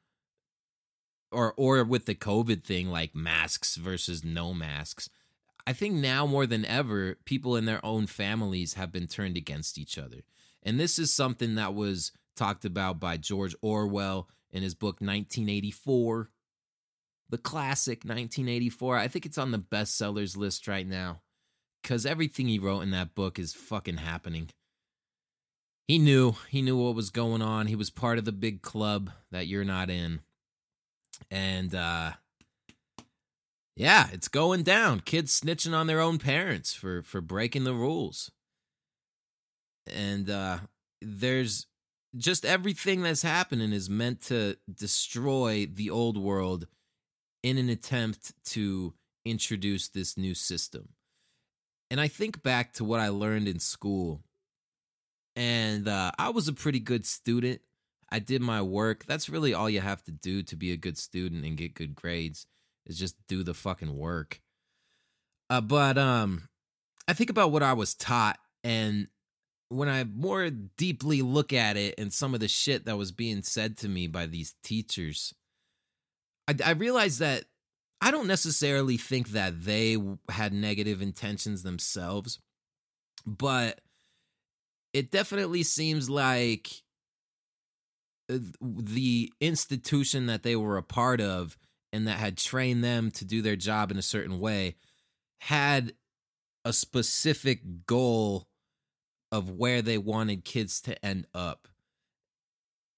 [1.31, 5.09] or or with the COVID thing, like masks versus no masks,
[5.67, 9.77] I think now more than ever, people in their own families have been turned against
[9.77, 10.23] each other.
[10.63, 16.31] And this is something that was talked about by George Orwell in his book 1984.
[17.29, 18.97] The classic 1984.
[18.97, 21.21] I think it's on the bestsellers list right now
[21.81, 24.49] because everything he wrote in that book is fucking happening.
[25.87, 27.67] He knew, he knew what was going on.
[27.67, 30.21] He was part of the big club that you're not in.
[31.31, 32.13] And uh
[33.75, 34.99] yeah, it's going down.
[34.99, 38.31] Kids snitching on their own parents for for breaking the rules.
[39.91, 40.59] And uh
[41.01, 41.65] there's
[42.17, 46.67] just everything that's happening is meant to destroy the old world
[47.43, 48.93] in an attempt to
[49.25, 50.89] introduce this new system.
[51.91, 54.23] And I think back to what I learned in school.
[55.35, 57.61] And uh, I was a pretty good student.
[58.11, 59.05] I did my work.
[59.05, 61.95] That's really all you have to do to be a good student and get good
[61.95, 62.45] grades
[62.85, 64.41] is just do the fucking work.
[65.49, 66.49] Uh, but um,
[67.07, 69.07] I think about what I was taught, and
[69.69, 73.43] when I more deeply look at it and some of the shit that was being
[73.43, 75.33] said to me by these teachers,
[76.49, 77.45] I, I realized that
[78.01, 79.97] I don't necessarily think that they
[80.29, 82.39] had negative intentions themselves,
[83.25, 83.81] but
[84.93, 86.81] it definitely seems like
[88.31, 91.55] uh, the institution that they were a part of
[91.93, 94.75] and that had trained them to do their job in a certain way
[95.41, 95.93] had
[96.65, 98.47] a specific goal
[99.31, 101.67] of where they wanted kids to end up.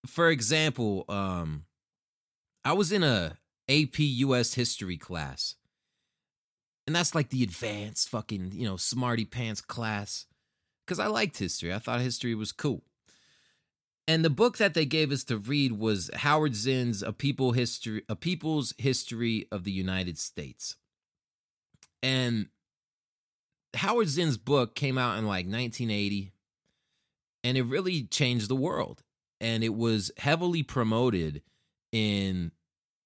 [0.06, 1.66] For example, um
[2.64, 3.38] I was in a
[3.72, 5.56] AP US history class.
[6.86, 10.26] And that's like the advanced fucking, you know, smarty pants class
[10.88, 11.74] cuz I liked history.
[11.74, 12.84] I thought history was cool.
[14.08, 18.04] and the book that they gave us to read was Howard Zinn's A People History
[18.10, 20.76] A People's History of the United States.
[22.04, 22.48] And
[23.76, 26.34] Howard Zinn's book came out in like 1980
[27.44, 29.04] and it really changed the world.
[29.40, 31.42] And it was heavily promoted
[31.92, 32.52] in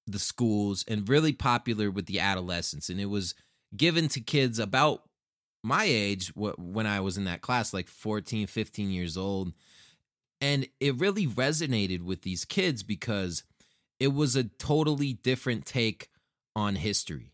[0.06, 2.88] the schools and really popular with the adolescents.
[2.88, 3.34] And it was
[3.76, 5.02] given to kids about
[5.62, 9.52] my age when I was in that class, like 14, 15 years old.
[10.40, 13.42] And it really resonated with these kids because
[13.98, 16.08] it was a totally different take
[16.54, 17.32] on history.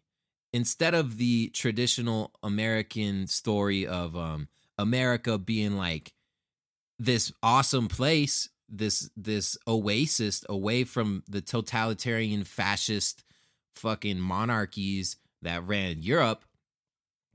[0.52, 6.12] Instead of the traditional American story of um, America being like
[6.98, 13.22] this awesome place, this this oasis away from the totalitarian fascist
[13.74, 16.44] fucking monarchies that ran Europe,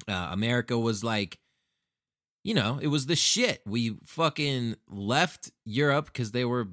[0.08, 1.40] uh, America was like
[2.48, 3.62] you know, it was the shit.
[3.66, 6.70] We fucking left Europe because they were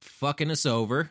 [0.00, 1.10] fucking us over.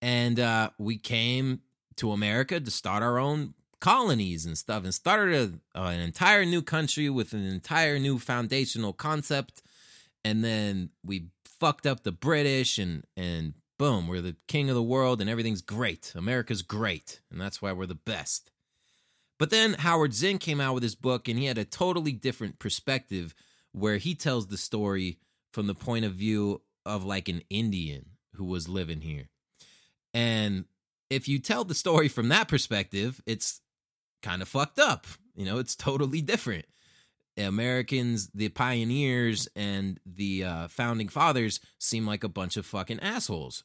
[0.00, 1.60] And uh, we came
[1.98, 6.44] to America to start our own colonies and stuff and started a, uh, an entire
[6.44, 9.62] new country with an entire new foundational concept.
[10.24, 11.26] And then we
[11.62, 15.62] fucked up the British and, and boom, we're the king of the world and everything's
[15.62, 16.12] great.
[16.16, 17.20] America's great.
[17.30, 18.50] And that's why we're the best.
[19.38, 22.58] But then Howard Zinn came out with his book and he had a totally different
[22.58, 23.32] perspective
[23.70, 25.20] where he tells the story
[25.52, 29.28] from the point of view of like an Indian who was living here.
[30.12, 30.64] And
[31.10, 33.60] if you tell the story from that perspective, it's
[34.20, 35.06] kind of fucked up.
[35.36, 36.64] You know, it's totally different.
[37.38, 43.64] Americans, the pioneers, and the uh, founding fathers seem like a bunch of fucking assholes.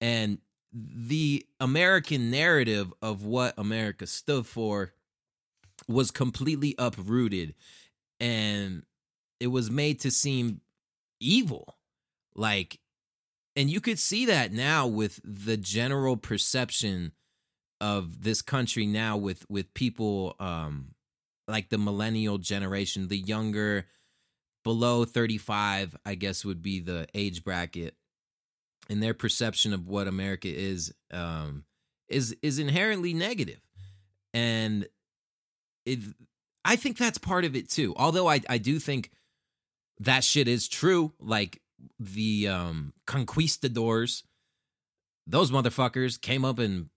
[0.00, 0.38] And
[0.72, 4.92] the American narrative of what America stood for
[5.88, 7.54] was completely uprooted
[8.20, 8.84] and
[9.40, 10.60] it was made to seem
[11.18, 11.76] evil.
[12.34, 12.78] Like,
[13.56, 17.12] and you could see that now with the general perception
[17.80, 20.94] of this country now with with people um
[21.50, 23.86] like the millennial generation the younger
[24.64, 27.94] below 35 i guess would be the age bracket
[28.88, 31.64] and their perception of what america is um
[32.08, 33.60] is is inherently negative
[34.32, 34.86] and
[35.86, 36.00] it,
[36.64, 37.94] I think that's part of it too.
[37.96, 39.10] Although I I do think
[40.00, 41.12] that shit is true.
[41.18, 41.60] Like
[41.98, 44.24] the um conquistadors,
[45.26, 46.90] those motherfuckers came up and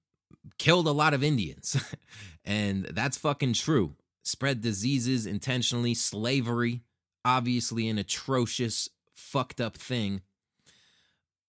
[0.58, 1.78] killed a lot of Indians.
[2.46, 3.96] and that's fucking true.
[4.24, 6.82] Spread diseases intentionally, slavery,
[7.24, 10.22] obviously an atrocious, fucked up thing.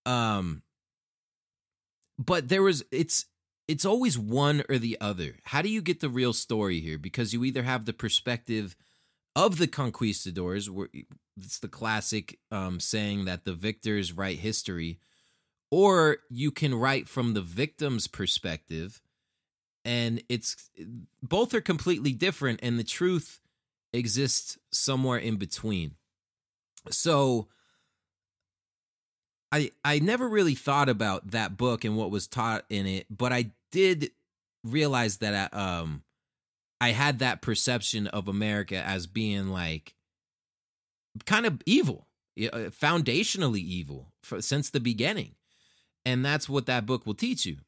[0.04, 0.62] Um
[2.18, 3.26] but there was it's
[3.66, 5.36] it's always one or the other.
[5.44, 6.98] How do you get the real story here?
[6.98, 8.76] Because you either have the perspective
[9.34, 10.88] of the conquistadors, where
[11.36, 14.98] it's the classic um, saying that the victors write history,
[15.70, 19.00] or you can write from the victim's perspective,
[19.84, 20.70] and it's
[21.22, 23.40] both are completely different, and the truth
[23.92, 25.92] exists somewhere in between.
[26.90, 27.48] So
[29.52, 33.32] I I never really thought about that book and what was taught in it, but
[33.32, 34.10] I did
[34.62, 36.02] realize that I, uh, um
[36.80, 39.94] I had that perception of America as being like
[41.24, 45.36] kind of evil, uh, foundationally evil for, since the beginning.
[46.04, 47.58] And that's what that book will teach you.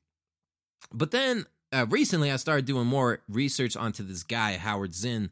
[0.93, 5.31] But then uh, recently I started doing more research onto this guy Howard Zinn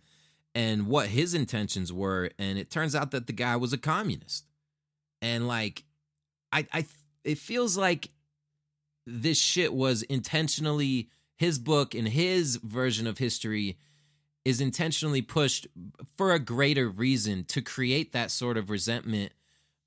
[0.54, 4.46] and what his intentions were and it turns out that the guy was a communist.
[5.22, 5.84] And like
[6.52, 6.86] I I
[7.24, 8.10] it feels like
[9.06, 13.78] this shit was intentionally his book and his version of history
[14.44, 15.66] is intentionally pushed
[16.16, 19.32] for a greater reason to create that sort of resentment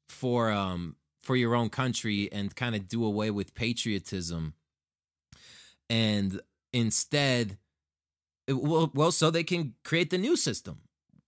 [0.10, 4.54] for um for your own country and kind of do away with patriotism
[5.90, 6.42] and
[6.74, 7.58] instead
[8.50, 10.82] well, well so they can create the new system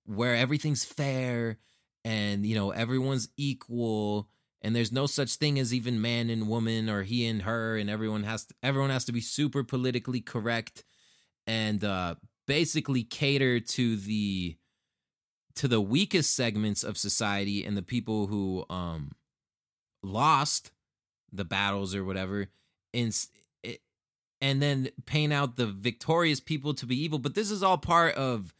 [0.05, 1.57] where everything's fair
[2.03, 4.29] and you know everyone's equal
[4.61, 7.89] and there's no such thing as even man and woman or he and her and
[7.89, 10.83] everyone has to everyone has to be super politically correct
[11.47, 12.15] and uh
[12.47, 14.57] basically cater to the
[15.55, 19.11] to the weakest segments of society and the people who um
[20.01, 20.71] lost
[21.31, 22.47] the battles or whatever
[22.93, 23.13] and
[24.41, 27.19] and then paint out the victorious people to be evil.
[27.19, 28.53] But this is all part of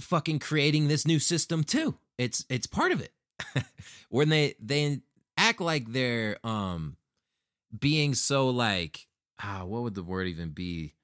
[0.00, 1.96] fucking creating this new system too.
[2.18, 3.12] It's it's part of it.
[4.08, 5.00] When they they
[5.36, 6.96] act like they're um
[7.76, 9.08] being so like
[9.42, 10.94] ah what would the word even be?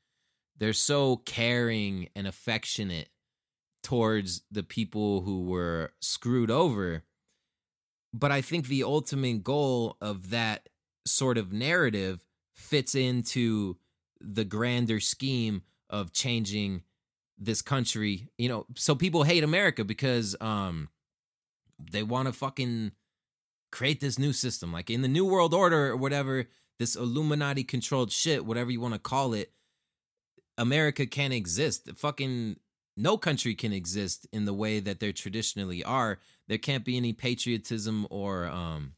[0.59, 3.09] They're so caring and affectionate
[3.83, 7.03] towards the people who were screwed over.
[8.13, 10.69] But I think the ultimate goal of that
[11.07, 12.25] sort of narrative
[12.61, 13.77] fits into
[14.21, 16.83] the grander scheme of changing
[17.39, 18.29] this country.
[18.39, 20.89] You know, so people hate America because um
[21.91, 22.93] they want to fucking
[23.71, 26.47] create this new system like in the new world order or whatever
[26.79, 29.53] this illuminati controlled shit whatever you want to call it
[30.59, 32.57] america can't exist fucking
[32.97, 37.13] no country can exist in the way that they traditionally are there can't be any
[37.13, 38.93] patriotism or um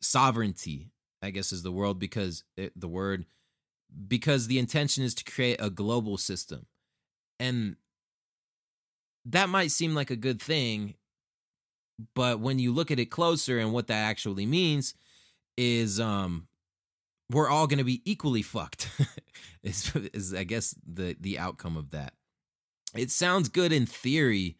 [0.00, 0.88] sovereignty
[1.22, 3.26] i guess is the world because it, eh, the word
[4.06, 6.66] because the intention is to create a global system.
[7.38, 7.76] And
[9.24, 10.94] that might seem like a good thing
[12.14, 14.94] but when you look at it closer and what that actually means
[15.58, 16.48] is um
[17.30, 18.88] we're all going to be equally fucked
[19.62, 22.14] is, is i guess the the outcome of that.
[22.94, 24.56] It sounds good in theory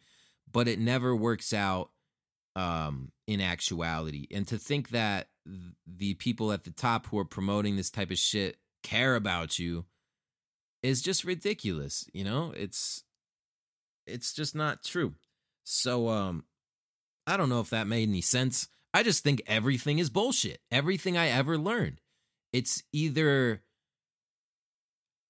[0.51, 1.89] but it never works out
[2.55, 4.27] um in actuality.
[4.29, 5.30] And to think that
[5.87, 9.85] the people at the top who are promoting this type of shit care about you
[10.83, 13.03] is just ridiculous you know it's
[14.07, 15.13] it's just not true
[15.63, 16.43] so um
[17.27, 18.67] I don't know if that made any sense.
[18.93, 20.59] I just think everything is bullshit.
[20.71, 22.01] Everything I ever learned.
[22.51, 23.61] It's either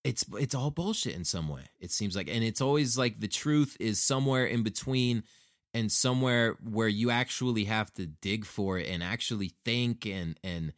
[0.04, 1.66] it's it's all bullshit in some way.
[1.80, 5.24] It seems like and it's always like the truth is somewhere in between
[5.74, 10.74] and somewhere where you actually have to dig for it and actually think and and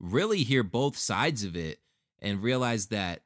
[0.00, 1.80] really hear both sides of it
[2.20, 3.22] and realize that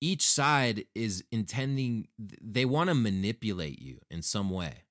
[0.00, 4.84] each side is intending they want to manipulate you in some way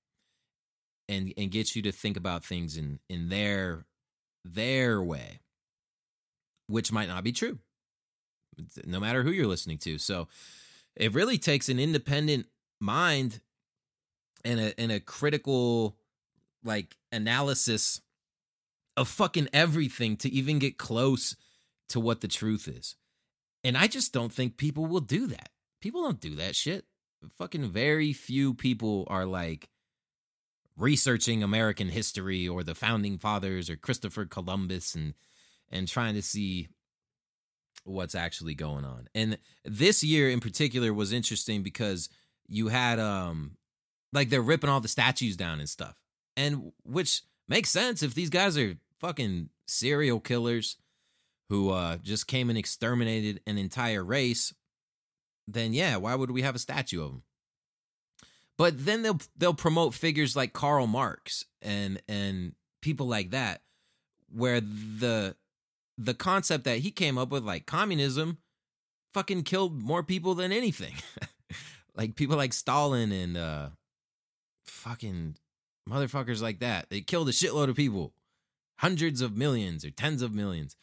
[1.10, 3.86] and and get you to think about things in in their
[4.46, 5.40] their way
[6.68, 7.60] which might not be true.
[8.86, 9.98] No matter who you're listening to.
[9.98, 10.28] So
[10.96, 12.48] it really takes an independent
[12.80, 13.42] mind
[14.44, 15.98] and a and a critical
[16.64, 18.02] like analysis
[18.96, 21.36] of fucking everything to even get close
[21.90, 22.96] to what the truth is.
[23.64, 25.50] And i just don't think people will do that.
[25.82, 26.86] People don't do that shit.
[27.38, 29.70] Fucking very few people are like
[30.78, 35.14] researching American history or the founding fathers or Christopher Columbus and
[35.72, 36.70] and trying to see
[37.84, 39.08] what's actually going on.
[39.14, 42.10] And this year in particular was interesting because
[42.48, 43.58] you had um
[44.14, 45.96] like they're ripping all the statues down and stuff.
[46.38, 50.78] And which makes sense if these guys are fucking serial killers
[51.50, 54.54] who uh just came and exterminated an entire race,
[55.48, 57.24] then yeah, why would we have a statue of them?
[58.58, 63.62] But then they'll they'll promote figures like Karl Marx and and people like that,
[64.32, 65.36] where the
[65.98, 68.38] the concept that he came up with, like communism,
[69.14, 70.94] fucking killed more people than anything.
[71.96, 73.70] like people like Stalin and uh
[74.66, 75.36] fucking
[75.90, 76.90] motherfuckers like that.
[76.90, 78.14] They killed a shitload of people.
[78.80, 80.76] Hundreds of millions or tens of millions.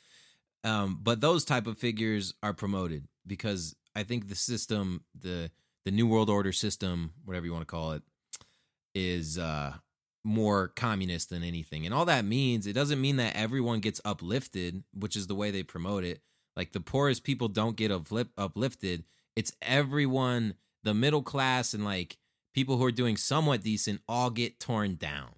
[0.65, 5.51] Um, but those type of figures are promoted because I think the system, the
[5.85, 8.03] the New World Order system, whatever you want to call it,
[8.95, 9.75] is uh,
[10.25, 11.87] more communist than anything.
[11.87, 15.51] And all that means, it doesn't mean that everyone gets uplifted, which is the way
[15.51, 16.21] they promote it.
[16.57, 19.05] Like the poorest people don't get uplifted.
[19.37, 22.19] It's everyone, the middle class, and like
[22.55, 25.31] people who are doing somewhat decent all get torn down.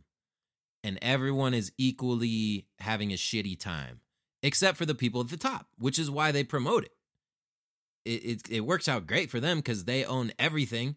[0.85, 4.01] And everyone is equally having a shitty time,
[4.43, 6.93] except for the people at the top, which is why they promote it
[8.05, 10.97] it, it, it works out great for them because they own everything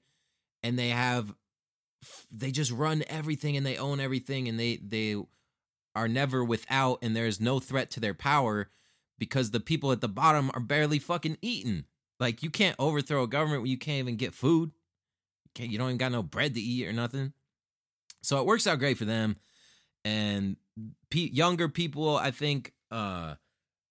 [0.63, 1.33] and they have
[2.31, 5.15] they just run everything and they own everything and they they
[5.95, 8.69] are never without and there's no threat to their power
[9.17, 11.85] because the people at the bottom are barely fucking eating.
[12.19, 14.71] Like you can't overthrow a government when you can't even get food.
[15.55, 17.33] Can't, you don't even got no bread to eat or nothing.
[18.21, 19.37] So it works out great for them.
[20.03, 20.57] And
[21.09, 23.35] pe- younger people, I think, uh,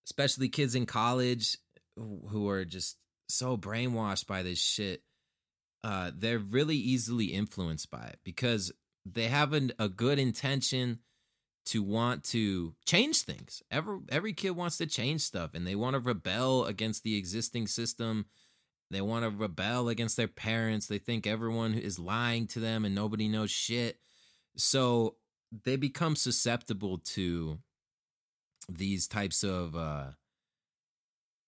[0.06, 1.58] especially kids in college
[1.96, 2.98] who are just
[3.28, 5.02] so brainwashed by this shit.
[5.82, 8.72] Uh, they're really easily influenced by it because
[9.04, 10.98] they have an, a good intention
[11.66, 13.62] to want to change things.
[13.70, 17.66] Every every kid wants to change stuff and they want to rebel against the existing
[17.66, 18.26] system.
[18.90, 20.86] They want to rebel against their parents.
[20.86, 23.98] They think everyone is lying to them and nobody knows shit.
[24.56, 25.16] So
[25.64, 27.58] they become susceptible to
[28.68, 30.04] these types of uh,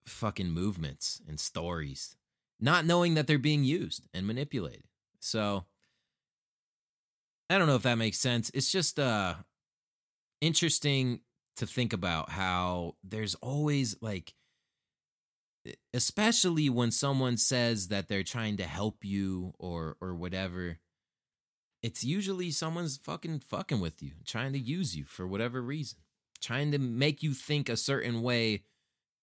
[0.06, 2.16] fucking movements and stories,
[2.60, 4.84] not knowing that they're being used and manipulated.
[5.20, 5.64] So
[7.48, 8.50] I don't know if that makes sense.
[8.54, 9.34] It's just uh
[10.40, 11.20] interesting
[11.56, 14.34] to think about how there's always like
[15.94, 20.78] especially when someone says that they're trying to help you or or whatever
[21.86, 25.98] it's usually someone's fucking fucking with you, trying to use you for whatever reason,
[26.40, 28.64] trying to make you think a certain way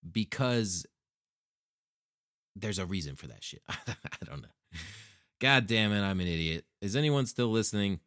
[0.09, 0.85] because
[2.55, 3.61] there's a reason for that shit.
[3.69, 4.79] I don't know.
[5.41, 6.63] God damn it, I'm an idiot.
[6.81, 7.99] Is anyone still listening?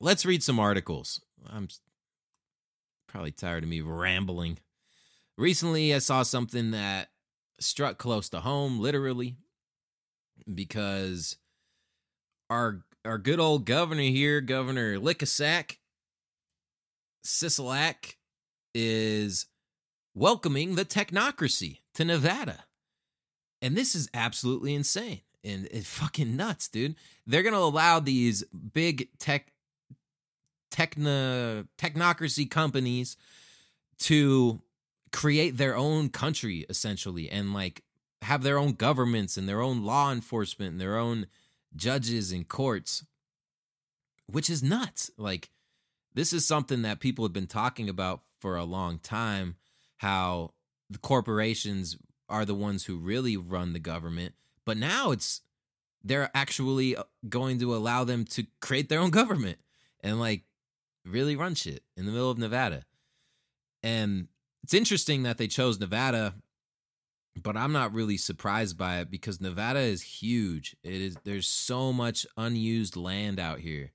[0.00, 1.20] Let's read some articles.
[1.48, 1.68] I'm
[3.06, 4.58] probably tired of me rambling.
[5.38, 7.10] Recently, I saw something that
[7.60, 9.36] struck close to home, literally,
[10.52, 11.36] because
[12.48, 15.76] our our good old governor here, Governor Lickasack,
[17.24, 18.16] Sisolak,
[18.74, 19.46] is
[20.14, 22.64] welcoming the technocracy to Nevada.
[23.62, 26.96] And this is absolutely insane and it's fucking nuts, dude.
[27.26, 29.52] They're gonna allow these big tech
[30.70, 33.16] techno technocracy companies
[34.00, 34.60] to
[35.12, 37.82] create their own country essentially and like
[38.22, 41.26] have their own governments and their own law enforcement and their own
[41.74, 43.04] judges and courts
[44.26, 45.50] which is nuts like
[46.14, 49.56] this is something that people have been talking about for a long time
[49.98, 50.52] how
[50.88, 51.96] the corporations
[52.28, 54.34] are the ones who really run the government
[54.64, 55.42] but now it's
[56.02, 59.58] they're actually uh, going to allow them to create their own government
[60.02, 60.44] and like
[61.04, 62.84] really run shit in the middle of Nevada.
[63.82, 64.28] And
[64.62, 66.34] it's interesting that they chose Nevada,
[67.42, 70.76] but I'm not really surprised by it because Nevada is huge.
[70.82, 73.92] It is there's so much unused land out here.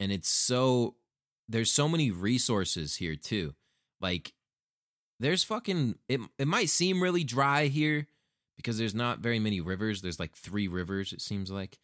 [0.00, 0.96] And it's so
[1.48, 3.54] there's so many resources here too.
[4.00, 4.32] Like
[5.20, 8.08] there's fucking it it might seem really dry here
[8.56, 10.02] because there's not very many rivers.
[10.02, 11.78] There's like 3 rivers it seems like.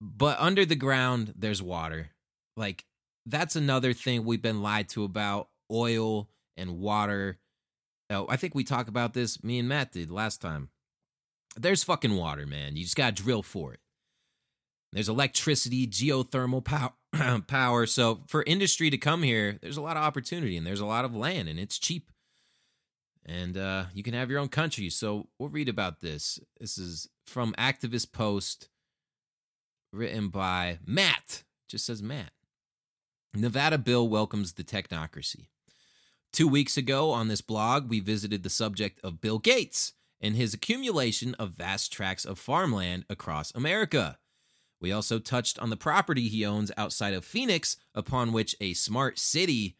[0.00, 2.10] But under the ground there's water.
[2.56, 2.84] Like
[3.24, 6.28] that's another thing we've been lied to about oil
[6.62, 7.38] and water.
[8.08, 9.42] Oh, I think we talked about this.
[9.42, 10.70] Me and Matt did last time.
[11.56, 12.76] There's fucking water, man.
[12.76, 13.80] You just got to drill for it.
[14.92, 16.92] There's electricity, geothermal power,
[17.46, 17.86] power.
[17.86, 21.04] So for industry to come here, there's a lot of opportunity and there's a lot
[21.04, 22.10] of land and it's cheap.
[23.24, 24.90] And uh, you can have your own country.
[24.90, 26.38] So we'll read about this.
[26.60, 28.68] This is from Activist Post,
[29.92, 31.44] written by Matt.
[31.68, 32.32] Just says Matt.
[33.34, 35.46] Nevada bill welcomes the technocracy.
[36.32, 40.54] Two weeks ago on this blog, we visited the subject of Bill Gates and his
[40.54, 44.18] accumulation of vast tracts of farmland across America.
[44.80, 49.18] We also touched on the property he owns outside of Phoenix, upon which a smart
[49.18, 49.76] city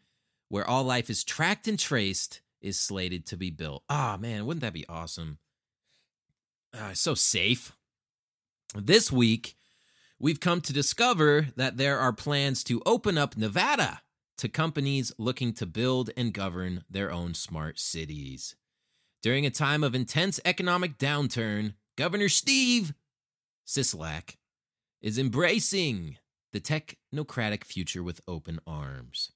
[0.47, 3.83] where all life is tracked and traced is slated to be built.
[3.89, 5.39] Ah, oh, man, wouldn't that be awesome?
[6.71, 7.75] Ah, so safe.
[8.75, 9.55] This week,
[10.19, 14.03] we've come to discover that there are plans to open up Nevada
[14.37, 18.55] to companies looking to build and govern their own smart cities.
[19.21, 22.93] During a time of intense economic downturn, Governor Steve
[23.65, 24.35] Sisolak
[25.01, 26.17] is embracing
[26.51, 29.31] the technocratic future with open arms.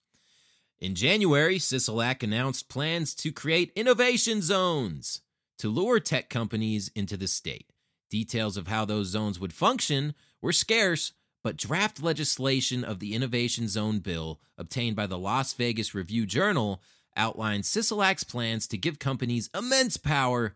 [0.80, 5.22] In January, Sisolak announced plans to create innovation zones
[5.58, 7.72] to lure tech companies into the state.
[8.10, 11.14] Details of how those zones would function were scarce,
[11.48, 16.82] but draft legislation of the Innovation Zone bill obtained by the Las Vegas Review Journal
[17.16, 20.56] outlines Sisolak's plans to give companies immense power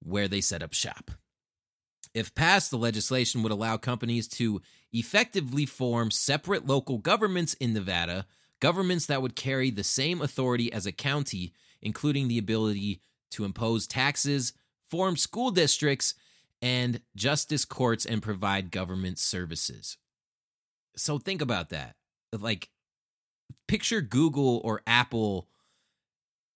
[0.00, 1.10] where they set up shop.
[2.14, 8.26] If passed, the legislation would allow companies to effectively form separate local governments in Nevada,
[8.60, 11.52] governments that would carry the same authority as a county,
[11.82, 13.00] including the ability
[13.32, 14.52] to impose taxes,
[14.88, 16.14] form school districts,
[16.62, 19.98] and justice courts and provide government services.
[20.96, 21.96] So think about that.
[22.32, 22.70] Like,
[23.68, 25.48] picture Google or Apple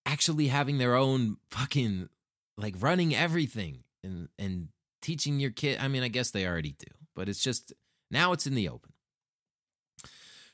[0.06, 2.08] actually having their own fucking,
[2.56, 4.68] like, running everything and, and
[5.02, 5.78] teaching your kid.
[5.80, 7.72] I mean, I guess they already do, but it's just
[8.10, 8.92] now it's in the open.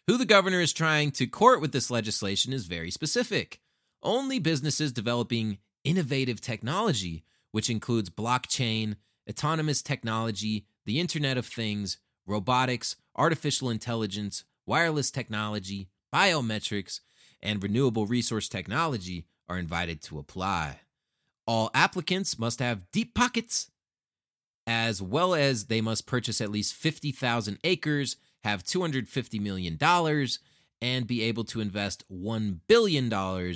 [0.06, 3.60] Who the governor is trying to court with this legislation is very specific.
[4.02, 8.96] Only businesses developing innovative technology, which includes blockchain,
[9.28, 17.00] autonomous technology, the Internet of Things, robotics, artificial intelligence, wireless technology, biometrics,
[17.42, 20.80] and renewable resource technology are invited to apply.
[21.46, 23.70] All applicants must have deep pockets,
[24.66, 29.78] as well as they must purchase at least 50,000 acres, have $250 million,
[30.82, 33.54] and be able to invest $1 billion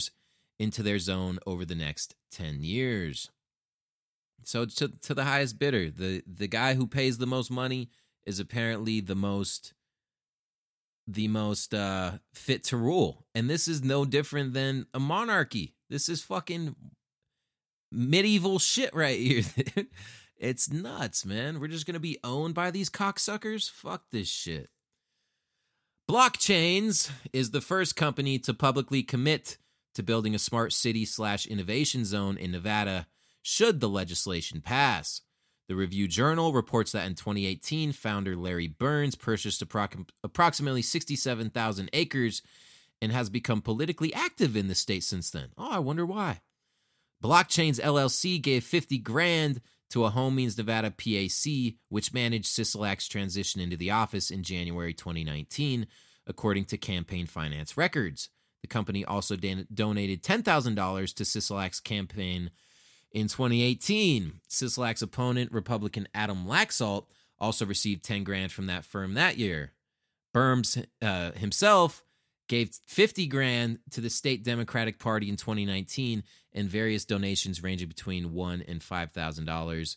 [0.58, 3.30] into their zone over the next 10 years.
[4.45, 7.91] So to to the highest bidder, the the guy who pays the most money
[8.24, 9.74] is apparently the most
[11.07, 13.26] the most uh fit to rule.
[13.34, 15.74] And this is no different than a monarchy.
[15.88, 16.76] This is fucking
[17.91, 19.43] medieval shit right here.
[20.36, 21.61] it's nuts, man.
[21.61, 23.70] We're just going to be owned by these cocksuckers?
[23.70, 24.70] Fuck this shit.
[26.09, 29.59] Blockchains is the first company to publicly commit
[29.95, 33.07] to building a smart city slash innovation zone in Nevada
[33.43, 35.22] should the legislation pass.
[35.68, 42.43] The Review Journal reports that in 2018, founder Larry Berns purchased appro- approximately 67,000 acres
[43.01, 45.51] and has become politically active in the state since then.
[45.57, 46.41] Oh, I wonder why.
[47.22, 49.61] Blockchains LLC gave 50 grand
[49.91, 54.95] to a Home Means Nevada PAC, which managed Sisolak's transition into the office in January
[54.95, 55.86] 2019,
[56.26, 58.28] according to campaign finance records.
[58.62, 62.51] The company also donated $10,000 to Sisolak's campaign
[63.12, 64.40] in 2018.
[64.48, 67.06] Sisolak's opponent, Republican Adam Laxalt,
[67.38, 69.72] also received 10 grand from that firm that year.
[70.32, 72.04] Berns uh, himself
[72.48, 78.32] gave 50 grand to the state Democratic Party in 2019 and various donations ranging between
[78.32, 79.96] 1 and $5,000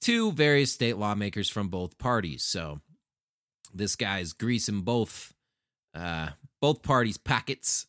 [0.00, 2.44] to various state lawmakers from both parties.
[2.44, 2.80] So
[3.72, 5.32] this guy's greasing both
[5.94, 6.30] uh,
[6.60, 7.86] both parties' pockets.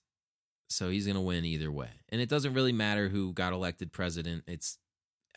[0.67, 1.89] So he's going to win either way.
[2.09, 4.43] And it doesn't really matter who got elected president.
[4.47, 4.77] It's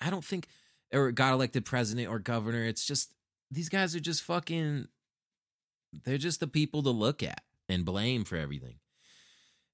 [0.01, 0.49] I don't think
[0.93, 2.65] or got elected president or governor.
[2.65, 3.13] It's just
[3.51, 4.89] these guys are just fucking
[6.05, 8.77] they're just the people to look at and blame for everything.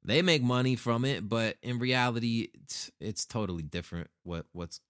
[0.07, 4.11] They make money from it, but in reality, it's, it's totally different.
[4.23, 4.81] What what's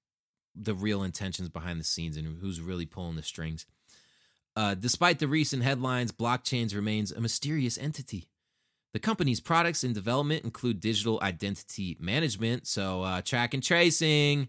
[0.54, 3.66] the real intentions behind the scenes and who's really pulling the strings.
[4.56, 8.28] Uh, despite the recent headlines, blockchains remains a mysterious entity.
[8.94, 14.48] The company's products in development include digital identity management, so uh, track and tracing,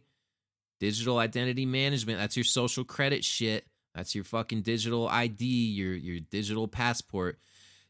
[0.80, 2.20] digital identity management.
[2.20, 3.66] That's your social credit shit.
[3.96, 7.40] That's your fucking digital ID, your your digital passport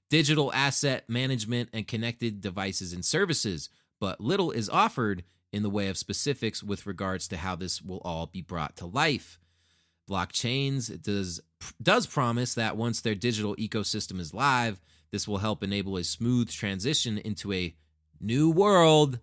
[0.09, 5.89] digital asset management, and connected devices and services, but little is offered in the way
[5.89, 9.39] of specifics with regards to how this will all be brought to life.
[10.09, 11.41] Blockchains does
[11.81, 14.79] does promise that once their digital ecosystem is live,
[15.11, 17.75] this will help enable a smooth transition into a
[18.19, 19.19] new world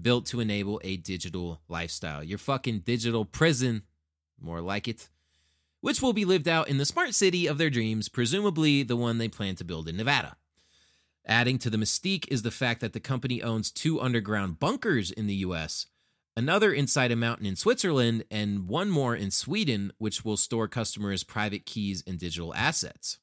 [0.00, 2.22] built to enable a digital lifestyle.
[2.22, 3.82] Your fucking digital prison,
[4.40, 5.08] more like it
[5.82, 9.18] which will be lived out in the smart city of their dreams, presumably the one
[9.18, 10.36] they plan to build in Nevada.
[11.26, 15.26] Adding to the mystique is the fact that the company owns two underground bunkers in
[15.26, 15.86] the US,
[16.36, 21.24] another inside a mountain in Switzerland, and one more in Sweden, which will store customers'
[21.24, 23.18] private keys and digital assets.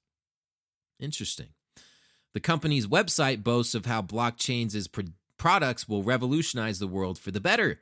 [0.99, 1.47] Interesting.
[2.33, 4.87] The company's website boasts of how blockchains'
[5.37, 7.79] products will revolutionize the world for the better.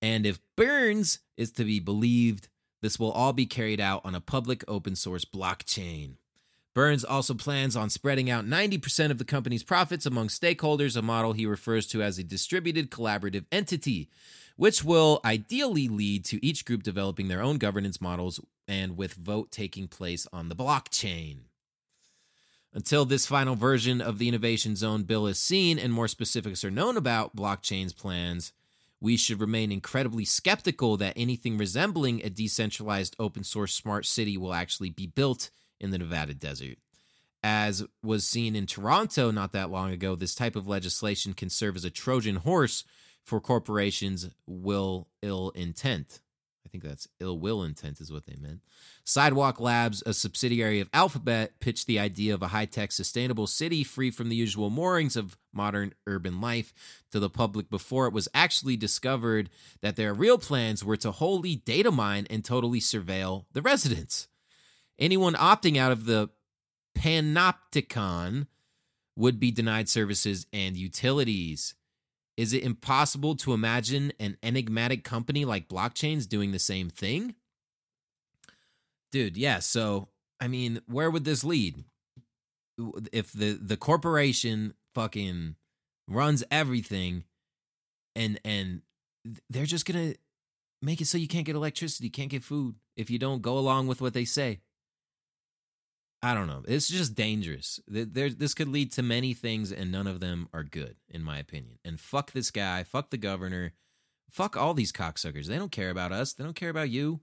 [0.00, 2.48] And if Berns is to be believed,
[2.80, 6.16] this will all be carried out on a public open source blockchain.
[6.74, 11.34] Berns also plans on spreading out 90% of the company's profits among stakeholders, a model
[11.34, 14.08] he refers to as a distributed collaborative entity,
[14.56, 19.52] which will ideally lead to each group developing their own governance models and with vote
[19.52, 21.40] taking place on the blockchain.
[22.74, 26.70] Until this final version of the Innovation Zone bill is seen and more specifics are
[26.70, 28.52] known about blockchain's plans,
[28.98, 34.54] we should remain incredibly skeptical that anything resembling a decentralized open source smart city will
[34.54, 35.50] actually be built
[35.80, 36.78] in the Nevada desert.
[37.44, 41.76] As was seen in Toronto not that long ago, this type of legislation can serve
[41.76, 42.84] as a Trojan horse
[43.22, 46.20] for corporations' will ill intent
[46.68, 48.60] think that's ill will intent is what they meant.
[49.04, 53.84] Sidewalk Labs, a subsidiary of Alphabet, pitched the idea of a high tech, sustainable city
[53.84, 56.72] free from the usual moorings of modern urban life
[57.10, 59.50] to the public before it was actually discovered
[59.80, 64.28] that their real plans were to wholly data mine and totally surveil the residents.
[64.98, 66.30] Anyone opting out of the
[66.96, 68.46] panopticon
[69.16, 71.74] would be denied services and utilities.
[72.36, 77.34] Is it impossible to imagine an enigmatic company like blockchains doing the same thing?
[79.10, 79.58] Dude, yeah.
[79.58, 80.08] So,
[80.40, 81.84] I mean, where would this lead?
[83.12, 85.56] If the the corporation fucking
[86.08, 87.24] runs everything
[88.16, 88.82] and and
[89.50, 90.18] they're just going to
[90.80, 93.86] make it so you can't get electricity, can't get food if you don't go along
[93.86, 94.60] with what they say.
[96.22, 96.62] I don't know.
[96.68, 97.80] It's just dangerous.
[97.88, 101.38] There, this could lead to many things, and none of them are good, in my
[101.38, 101.78] opinion.
[101.84, 102.84] And fuck this guy.
[102.84, 103.72] Fuck the governor.
[104.30, 105.46] Fuck all these cocksuckers.
[105.46, 106.32] They don't care about us.
[106.32, 107.20] They don't care about you.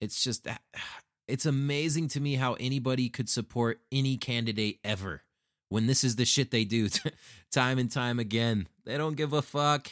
[0.00, 0.58] It's just, ah,
[1.28, 5.22] it's amazing to me how anybody could support any candidate ever
[5.68, 6.88] when this is the shit they do
[7.52, 8.66] time and time again.
[8.84, 9.88] They don't give a fuck.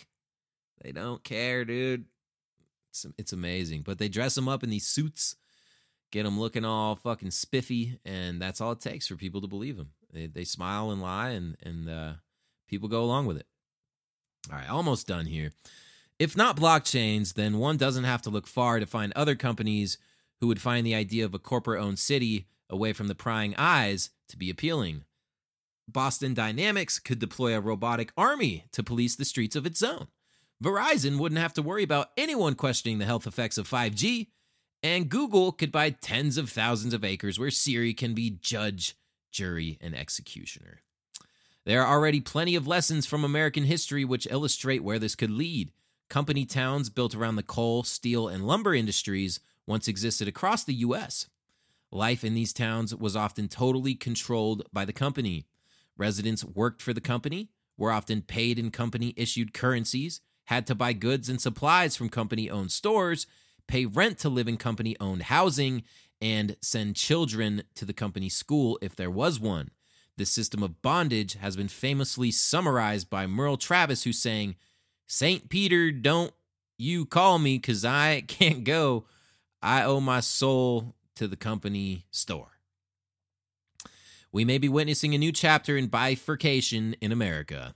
[0.83, 2.07] They don't care, dude.
[2.91, 3.83] It's, it's amazing.
[3.83, 5.37] But they dress them up in these suits
[6.11, 9.77] get them looking all fucking spiffy, and that's all it takes for people to believe
[9.77, 9.91] them.
[10.13, 12.13] They, they smile and lie, and and uh,
[12.67, 13.47] people go along with it.
[14.51, 15.53] All right, almost done here.
[16.19, 19.99] If not blockchains, then one doesn't have to look far to find other companies
[20.41, 24.11] who would find the idea of a corporate owned city away from the prying eyes
[24.29, 25.05] to be appealing.
[25.87, 30.09] Boston Dynamics could deploy a robotic army to police the streets of its zone.
[30.63, 34.27] Verizon wouldn't have to worry about anyone questioning the health effects of 5G,
[34.83, 38.97] and Google could buy tens of thousands of acres where Siri can be judge,
[39.31, 40.81] jury, and executioner.
[41.65, 45.73] There are already plenty of lessons from American history which illustrate where this could lead.
[46.09, 51.27] Company towns built around the coal, steel, and lumber industries once existed across the U.S.
[51.91, 55.47] Life in these towns was often totally controlled by the company.
[55.97, 60.95] Residents worked for the company, were often paid in company issued currencies, had to buy
[60.95, 63.27] goods and supplies from company owned stores,
[63.69, 65.85] pay rent to live in company owned housing,
[66.21, 69.71] and send children to the company school if there was one.
[70.17, 74.57] This system of bondage has been famously summarized by Merle Travis, who's saying,
[75.07, 75.49] St.
[75.49, 76.33] Peter, don't
[76.77, 79.05] you call me because I can't go.
[79.63, 82.59] I owe my soul to the company store.
[84.31, 87.75] We may be witnessing a new chapter in bifurcation in America.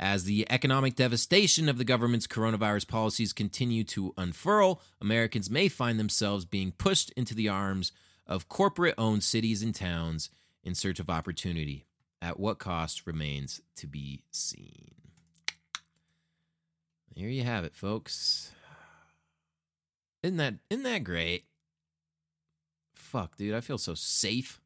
[0.00, 5.98] As the economic devastation of the government's coronavirus policies continue to unfurl, Americans may find
[5.98, 7.90] themselves being pushed into the arms
[8.24, 10.30] of corporate owned cities and towns
[10.62, 11.86] in search of opportunity.
[12.20, 14.94] At what cost remains to be seen.
[17.14, 18.52] Here you have it, folks.
[20.22, 21.44] Isn't that isn't that great?
[22.92, 24.60] Fuck, dude, I feel so safe.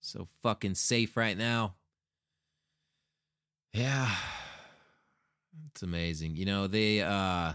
[0.00, 1.74] So fucking safe right now.
[3.78, 4.10] Yeah.
[5.70, 6.34] It's amazing.
[6.34, 7.52] You know, they uh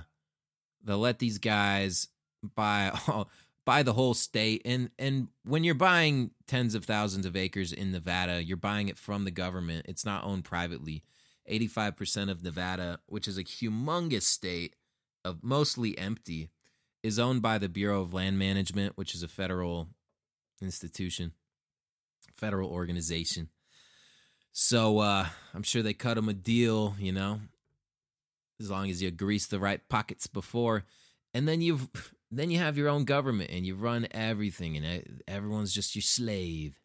[0.83, 2.07] they'll let these guys
[2.55, 2.97] buy
[3.65, 7.91] buy the whole state and and when you're buying tens of thousands of acres in
[7.91, 9.85] Nevada, you're buying it from the government.
[9.89, 11.03] It's not owned privately.
[11.51, 14.77] 85% of Nevada, which is a humongous state
[15.25, 16.51] of mostly empty,
[17.03, 19.89] is owned by the Bureau of Land Management, which is a federal
[20.61, 21.33] institution,
[22.33, 23.49] federal organization.
[24.53, 25.25] So uh,
[25.55, 27.41] I'm sure they cut him a deal, you know,
[28.59, 30.85] as long as you grease the right pockets before,
[31.33, 31.89] and then you've
[32.31, 36.79] then you have your own government and you run everything, and everyone's just your slave.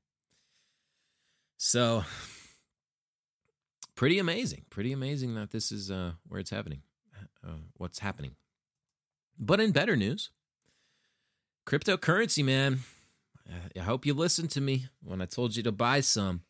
[1.59, 2.05] So
[3.95, 6.81] pretty amazing, pretty amazing that this is uh, where it's happening,
[7.47, 8.37] uh, what's happening.
[9.39, 10.31] But in better news,
[11.67, 12.81] cryptocurrency, man.
[13.77, 16.43] I hope you listened to me when I told you to buy some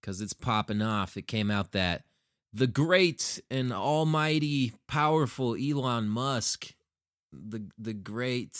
[0.00, 1.16] because it's popping off.
[1.16, 2.04] It came out that
[2.52, 6.74] the great and almighty powerful Elon Musk,
[7.32, 8.58] the the great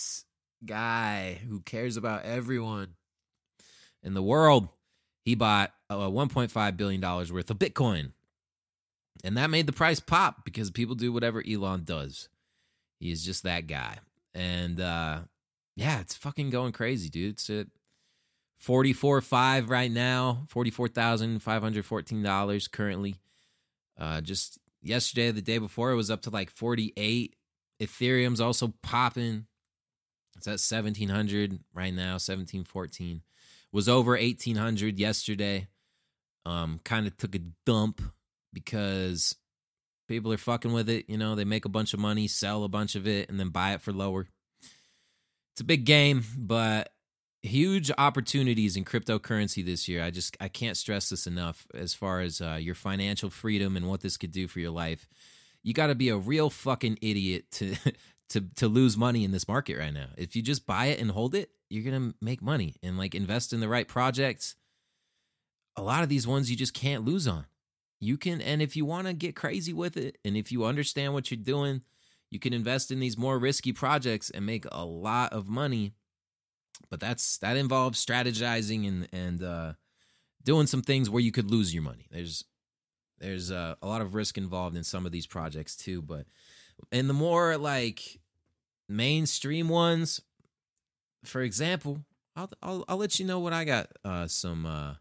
[0.65, 2.95] guy who cares about everyone
[4.03, 4.69] in the world,
[5.25, 8.13] he bought uh, 1.5 billion dollars worth of Bitcoin.
[9.25, 12.29] And that made the price pop because people do whatever Elon does.
[13.01, 13.99] He is just that guy.
[14.35, 15.21] And uh
[15.75, 17.35] yeah, it's fucking going crazy, dude.
[17.35, 17.51] It's
[18.59, 23.17] at 44.5 right now, $44,514 currently.
[23.99, 27.37] Uh just yesterday, the day before, it was up to like 48.
[27.81, 29.47] Ethereum's also popping.
[30.37, 33.23] It's at 1700 right now, 1714.
[33.73, 35.69] Was over 1800 yesterday.
[36.45, 38.03] Um kind of took a dump
[38.53, 39.35] because
[40.09, 41.07] People are fucking with it.
[41.09, 43.49] You know, they make a bunch of money, sell a bunch of it, and then
[43.49, 44.29] buy it for lower.
[45.53, 46.93] It's a big game, but
[47.43, 50.03] huge opportunities in cryptocurrency this year.
[50.03, 53.89] I just I can't stress this enough as far as uh, your financial freedom and
[53.89, 55.09] what this could do for your life.
[55.63, 57.77] You got to be a real fucking idiot to
[58.31, 60.09] to to lose money in this market right now.
[60.17, 63.53] If you just buy it and hold it, you're gonna make money and like invest
[63.53, 64.57] in the right projects.
[65.77, 67.47] A lot of these ones you just can't lose on.
[68.01, 71.15] You can, and if you want to get crazy with it, and if you understand
[71.15, 71.83] what you're doing,
[72.31, 75.95] you can invest in these more risky projects and make a lot of money.
[76.91, 79.73] But that's that involves strategizing and and uh,
[80.45, 82.07] doing some things where you could lose your money.
[82.11, 82.45] There's
[83.19, 86.03] there's uh, a lot of risk involved in some of these projects too.
[86.03, 86.27] But
[86.93, 88.21] and the more like
[88.89, 90.21] mainstream ones,
[91.25, 92.05] for example,
[92.35, 93.89] I'll I'll, I'll let you know what I got.
[94.05, 94.95] Uh, some uh,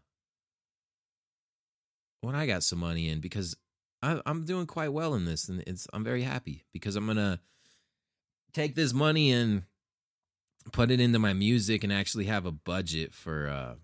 [2.20, 3.56] when I got some money in because
[4.02, 7.40] I, am doing quite well in this, and it's I'm very happy because I'm gonna
[8.52, 9.62] take this money and
[10.72, 13.74] put it into my music and actually have a budget for uh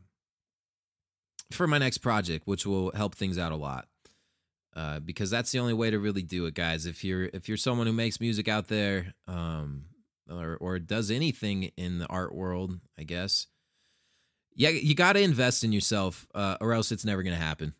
[1.52, 3.86] for my next project, which will help things out a lot.
[4.74, 6.86] Uh, because that's the only way to really do it, guys.
[6.86, 9.84] If you're if you're someone who makes music out there, um,
[10.30, 13.48] or or does anything in the art world, I guess,
[14.54, 17.74] yeah, you got to invest in yourself, uh, or else it's never gonna happen.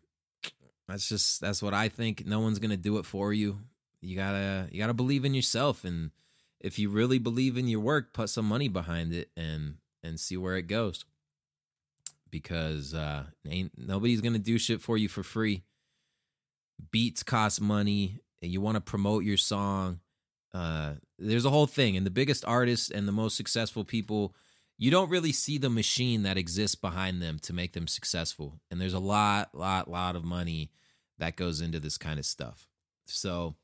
[0.87, 2.27] That's just that's what I think.
[2.27, 3.61] No one's gonna do it for you.
[4.01, 6.11] You gotta you gotta believe in yourself, and
[6.63, 10.37] if you really believe in your work, put some money behind it and and see
[10.37, 11.05] where it goes.
[12.31, 15.63] because uh, ain't nobody's gonna do shit for you for free.
[16.91, 18.19] Beats cost money.
[18.41, 20.01] And you want to promote your song.
[20.53, 24.35] Uh, there's a whole thing, and the biggest artists and the most successful people,
[24.77, 28.59] you don't really see the machine that exists behind them to make them successful.
[28.69, 30.71] And there's a lot, lot, lot of money
[31.19, 32.67] that goes into this kind of stuff.
[33.05, 33.55] So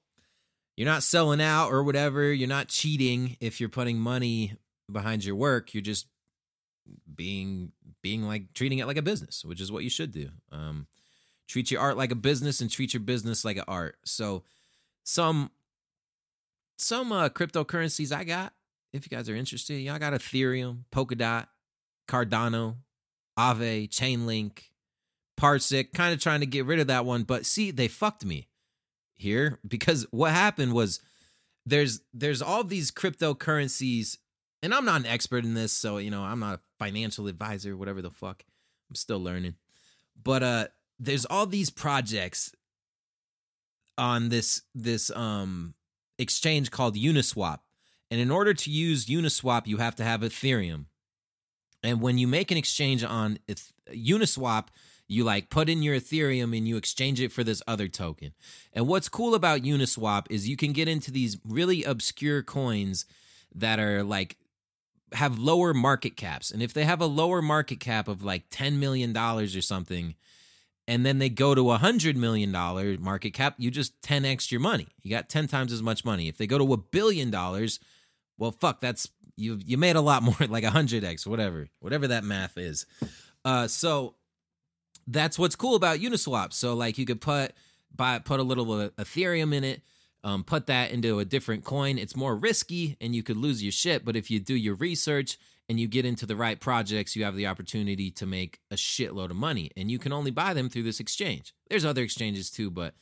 [0.80, 2.32] you're not selling out or whatever.
[2.32, 4.54] You're not cheating if you're putting money
[4.90, 5.74] behind your work.
[5.74, 6.08] You're just
[7.14, 10.30] being being like treating it like a business, which is what you should do.
[10.54, 10.88] Um,
[11.50, 13.98] treat your art like a business and treat your business like an art.
[14.06, 14.46] So
[15.04, 15.52] some
[16.78, 18.54] some uh, cryptocurrencies I got.
[18.94, 21.48] If you guys are interested, y'all got Ethereum, Polkadot,
[22.08, 22.76] Cardano,
[23.38, 24.60] Aave, Chainlink,
[25.38, 25.92] Parsec.
[25.92, 28.48] Kind of trying to get rid of that one, but see, they fucked me
[29.20, 31.00] here because what happened was
[31.66, 34.18] there's there's all these cryptocurrencies
[34.64, 37.76] and I'm not an expert in this so you know I'm not a financial advisor
[37.78, 38.44] whatever the fuck.
[38.90, 39.56] I'm still learning.
[40.22, 40.68] But uh
[40.98, 42.54] there's all these projects
[43.98, 45.76] on this this um
[46.18, 47.60] exchange called Uniswap.
[48.12, 50.86] And in order to use Uniswap you have to have Ethereum.
[51.84, 53.40] And when you make an exchange on
[53.90, 54.68] Uniswap
[55.10, 58.32] you like put in your Ethereum and you exchange it for this other token.
[58.72, 63.06] And what's cool about Uniswap is you can get into these really obscure coins
[63.56, 64.38] that are like
[65.14, 66.52] have lower market caps.
[66.52, 70.14] And if they have a lower market cap of like $10 million or something,
[70.88, 72.52] and then they go to a $100 million
[73.02, 74.90] market cap, you just 10x your money.
[75.02, 76.28] You got 10 times as much money.
[76.28, 77.80] If they go to a billion dollars,
[78.38, 82.24] well, fuck, that's you you made a lot more, like a 100x, whatever, whatever that
[82.24, 82.86] math is.
[83.44, 84.16] Uh, so
[85.12, 86.54] that's what's cool about Uniswap.
[86.54, 87.54] So like you could put
[87.96, 89.82] buy put a little Ethereum in it,
[90.24, 91.98] um, put that into a different coin.
[91.98, 94.06] It's more risky and you could lose your shit.
[94.06, 95.38] But if you do your research
[95.68, 99.32] and you get into the right projects, you have the opportunity to make a shitload
[99.32, 99.72] of money.
[99.76, 101.54] And you can only buy them through this exchange.
[101.70, 102.94] There's other exchanges too, but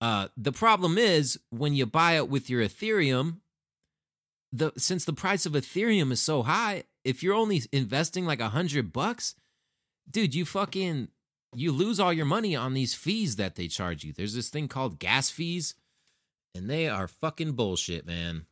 [0.00, 3.38] uh, the problem is when you buy it with your Ethereum,
[4.52, 8.50] the since the price of Ethereum is so high, if you're only investing like a
[8.50, 9.34] hundred bucks,
[10.10, 11.08] dude, you fucking
[11.54, 14.12] you lose all your money on these fees that they charge you.
[14.12, 15.74] There's this thing called gas fees,
[16.54, 18.46] and they are fucking bullshit, man.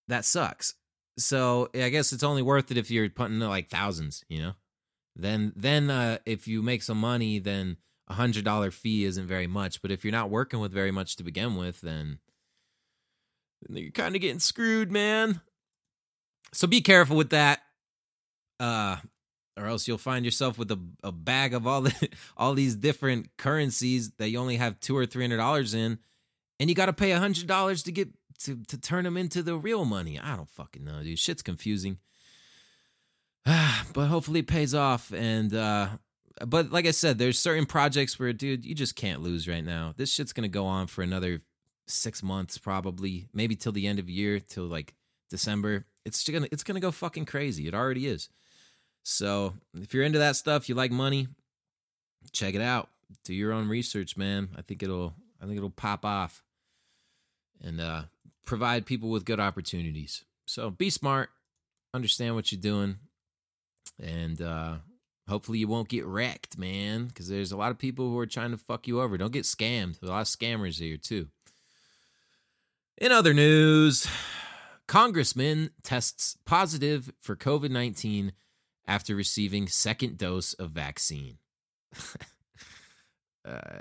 [0.07, 0.75] that sucks.
[1.17, 4.53] So I guess it's only worth it if you're putting like thousands, you know.
[5.15, 7.77] Then then uh, if you make some money, then
[8.07, 9.81] a hundred dollar fee isn't very much.
[9.81, 12.19] But if you're not working with very much to begin with, then,
[13.67, 15.41] then you're kind of getting screwed, man.
[16.51, 17.61] So be careful with that,
[18.59, 18.97] uh,
[19.57, 23.29] or else you'll find yourself with a, a bag of all the all these different
[23.37, 25.99] currencies that you only have two or three hundred dollars in,
[26.59, 29.43] and you got to pay a hundred dollars to get to to turn them into
[29.43, 30.19] the real money.
[30.19, 31.19] I don't fucking know, dude.
[31.19, 31.99] Shit's confusing.
[33.45, 35.89] but hopefully it pays off and uh
[36.47, 39.93] but like I said, there's certain projects where dude, you just can't lose right now.
[39.95, 41.41] This shit's going to go on for another
[41.87, 44.95] 6 months probably, maybe till the end of year, till like
[45.29, 45.85] December.
[46.05, 47.67] It's going to it's going to go fucking crazy.
[47.67, 48.29] It already is.
[49.03, 51.27] So, if you're into that stuff, you like money,
[52.31, 52.89] check it out.
[53.25, 54.49] Do your own research, man.
[54.57, 56.43] I think it'll I think it'll pop off.
[57.61, 58.03] And uh
[58.45, 60.23] provide people with good opportunities.
[60.45, 61.29] So be smart,
[61.93, 62.97] understand what you're doing,
[64.01, 64.75] and uh,
[65.27, 67.05] hopefully you won't get wrecked, man.
[67.07, 69.17] Because there's a lot of people who are trying to fuck you over.
[69.17, 69.99] Don't get scammed.
[69.99, 71.27] There's a lot of scammers here too.
[72.97, 74.07] In other news,
[74.87, 78.33] Congressman tests positive for COVID 19
[78.87, 81.37] after receiving second dose of vaccine.
[83.45, 83.79] uh,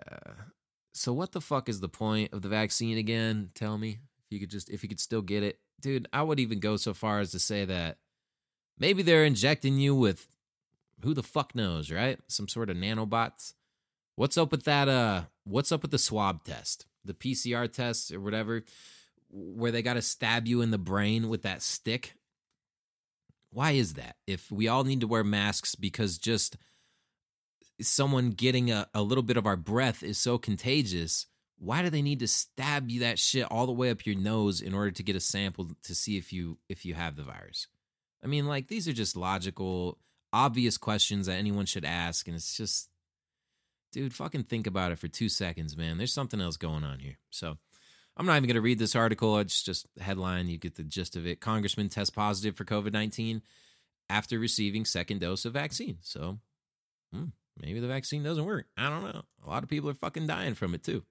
[0.95, 3.51] so what the fuck is the point of the vaccine again?
[3.55, 3.99] Tell me
[4.33, 5.59] you could just if you could still get it.
[5.81, 7.99] Dude, I would even go so far as to say that
[8.79, 10.29] maybe they're injecting you with
[11.03, 12.19] who the fuck knows, right?
[12.29, 13.55] Some sort of nanobots.
[14.17, 16.87] What's up with that uh what's up with the swab test?
[17.05, 18.65] The PCR test or whatever
[19.33, 22.15] where they got to stab you in the brain with that stick.
[23.51, 24.17] Why is that?
[24.27, 26.57] If we all need to wear masks because just
[27.81, 31.27] someone getting a, a little bit of our breath is so contagious,
[31.63, 34.61] why do they need to stab you that shit all the way up your nose
[34.61, 37.69] in order to get a sample to see if you if you have the virus?
[38.23, 39.99] I mean, like these are just logical,
[40.33, 42.91] obvious questions that anyone should ask, and it's just,
[43.93, 45.99] dude, fucking think about it for two seconds, man.
[45.99, 47.19] There's something else going on here.
[47.31, 47.59] So
[48.17, 49.39] I'm not even going to read this article.
[49.39, 50.49] It's just headline.
[50.49, 51.41] You get the gist of it.
[51.41, 53.41] Congressman tests positive for COVID 19
[54.11, 55.99] after receiving second dose of vaccine.
[56.01, 56.41] So,
[57.13, 57.27] hmm,
[57.61, 58.67] maybe the vaccine doesn't work.
[58.77, 59.23] I don't know.
[59.47, 61.05] A lot of people are fucking dying from it too.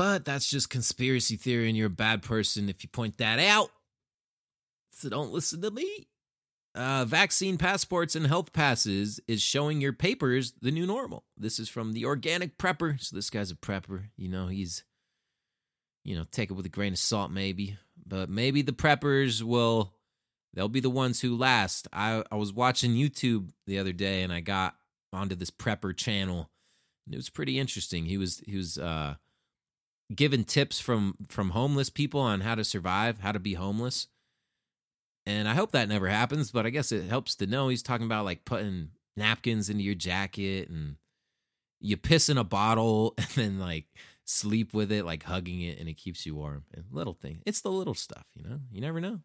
[0.00, 3.70] But that's just conspiracy theory, and you're a bad person if you point that out.
[4.92, 6.08] So don't listen to me.
[6.74, 11.24] Uh, vaccine passports and health passes is showing your papers the new normal.
[11.36, 12.98] This is from the organic prepper.
[12.98, 14.04] So this guy's a prepper.
[14.16, 14.84] You know, he's,
[16.02, 17.76] you know, take it with a grain of salt, maybe.
[18.06, 19.92] But maybe the preppers will
[20.54, 21.88] they'll be the ones who last.
[21.92, 24.76] I, I was watching YouTube the other day and I got
[25.12, 26.48] onto this prepper channel.
[27.04, 28.06] And it was pretty interesting.
[28.06, 29.16] He was he was uh
[30.14, 34.08] giving tips from from homeless people on how to survive, how to be homeless.
[35.26, 38.06] And I hope that never happens, but I guess it helps to know he's talking
[38.06, 40.96] about like putting napkins into your jacket and
[41.78, 43.86] you piss in a bottle and then like
[44.24, 46.64] sleep with it, like hugging it, and it keeps you warm.
[46.74, 47.42] And little thing.
[47.46, 48.60] It's the little stuff, you know?
[48.70, 49.20] You never know.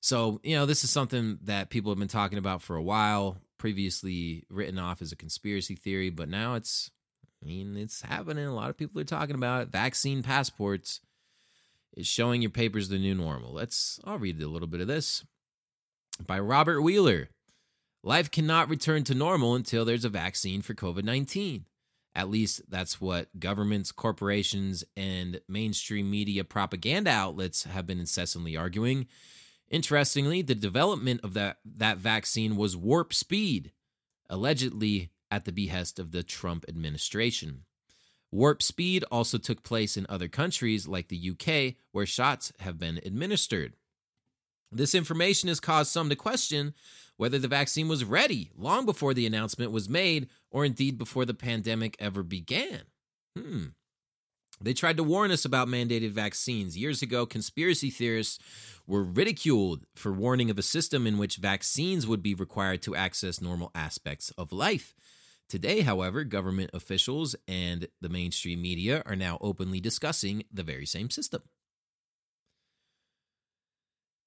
[0.00, 3.36] So, you know, this is something that people have been talking about for a while,
[3.58, 6.90] previously written off as a conspiracy theory, but now it's,
[7.42, 8.44] I mean, it's happening.
[8.44, 9.68] A lot of people are talking about it.
[9.68, 11.00] Vaccine passports
[11.96, 13.52] is showing your papers the new normal.
[13.52, 15.24] Let's, I'll read a little bit of this
[16.26, 17.30] by Robert Wheeler.
[18.02, 21.66] Life cannot return to normal until there's a vaccine for COVID 19.
[22.14, 29.06] At least that's what governments, corporations, and mainstream media propaganda outlets have been incessantly arguing.
[29.70, 33.70] Interestingly, the development of that, that vaccine was warp speed,
[34.28, 37.64] allegedly at the behest of the Trump administration.
[38.32, 43.00] Warp speed also took place in other countries like the UK, where shots have been
[43.04, 43.74] administered.
[44.72, 46.74] This information has caused some to question
[47.16, 51.34] whether the vaccine was ready long before the announcement was made, or indeed before the
[51.34, 52.82] pandemic ever began.
[53.36, 53.64] Hmm.
[54.62, 56.76] They tried to warn us about mandated vaccines.
[56.76, 58.38] Years ago, conspiracy theorists
[58.86, 63.40] were ridiculed for warning of a system in which vaccines would be required to access
[63.40, 64.94] normal aspects of life.
[65.50, 71.10] Today, however, government officials and the mainstream media are now openly discussing the very same
[71.10, 71.42] system.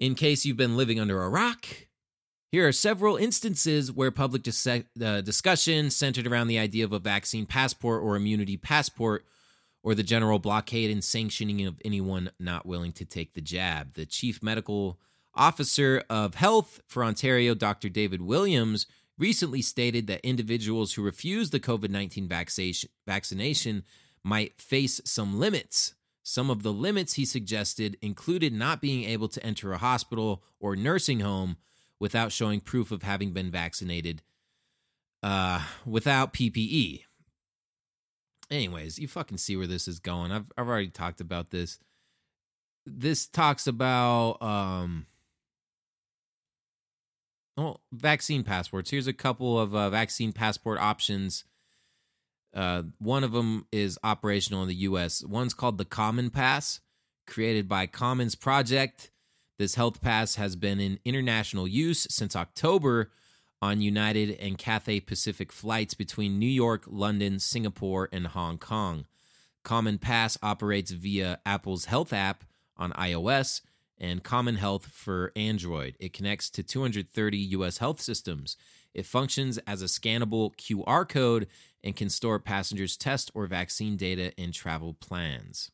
[0.02, 1.66] In case you've been living under a rock,
[2.52, 4.82] here are several instances where public dis- uh,
[5.22, 9.24] discussion centered around the idea of a vaccine passport or immunity passport
[9.82, 13.94] or the general blockade and sanctioning of anyone not willing to take the jab.
[13.94, 15.00] The chief medical
[15.34, 17.88] officer of health for Ontario, Dr.
[17.88, 18.88] David Williams,
[19.18, 22.28] recently stated that individuals who refuse the COVID 19
[23.08, 23.84] vaccination
[24.24, 25.96] might face some limits.
[26.24, 30.76] Some of the limits he suggested included not being able to enter a hospital or
[30.76, 31.58] nursing home
[32.00, 34.22] without showing proof of having been vaccinated
[35.22, 37.04] uh, without PPE
[38.54, 40.32] anyways, you fucking see where this is going.
[40.32, 41.80] I've I've already talked about this.
[42.86, 45.08] This talks about um
[47.58, 48.90] well, vaccine passports.
[48.90, 51.46] Here's a couple of uh, vaccine passport options.
[52.54, 55.24] Uh, one of them is operational in the U.S.
[55.24, 56.82] One's called the Common Pass,
[57.26, 59.12] created by Commons Project.
[59.58, 63.12] This health pass has been in international use since October
[63.62, 69.06] on United and Cathay Pacific flights between New York, London, Singapore, and Hong Kong.
[69.64, 72.44] Common Pass operates via Apple's Health app
[72.78, 73.62] on iOS
[74.04, 75.96] and Common Health for Android.
[75.98, 77.78] It connects to 230 U.S.
[77.78, 78.58] health systems.
[78.94, 81.48] It functions as a scannable QR code
[81.86, 85.72] and can store passengers' test or vaccine data and travel plans.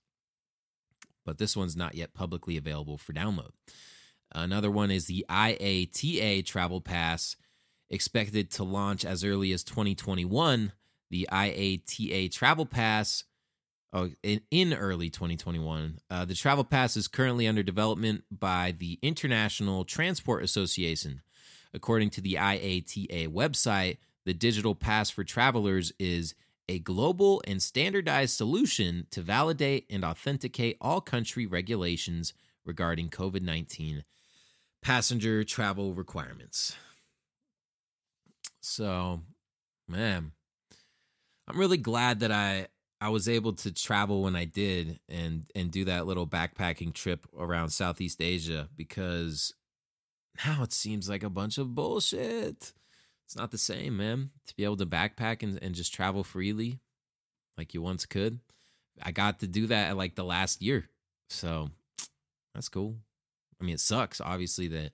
[1.26, 3.50] But this one's not yet publicly available for download.
[4.32, 7.36] Another one is the IATA Travel Pass
[7.90, 10.72] expected to launch as early as 2021.
[11.10, 13.24] The IATA Travel Pass
[13.94, 16.00] oh, in, in early 2021.
[16.10, 21.22] Uh, the travel pass is currently under development by the International Transport Association.
[21.74, 26.36] According to the IATA website, the digital pass for travelers is
[26.68, 32.34] a global and standardized solution to validate and authenticate all country regulations
[32.64, 34.04] regarding COVID 19
[34.82, 36.76] passenger travel requirements.
[38.62, 39.22] So,
[39.88, 40.32] man,
[41.48, 42.68] I'm really glad that I
[43.02, 47.28] I was able to travel when I did and and do that little backpacking trip
[47.38, 49.54] around Southeast Asia because
[50.46, 52.74] now it seems like a bunch of bullshit.
[53.26, 54.32] It's not the same, man.
[54.48, 56.80] To be able to backpack and, and just travel freely
[57.58, 58.40] like you once could.
[59.02, 60.90] I got to do that at like the last year.
[61.30, 61.70] So
[62.56, 62.96] that's cool.
[63.62, 64.92] I mean, it sucks, obviously, that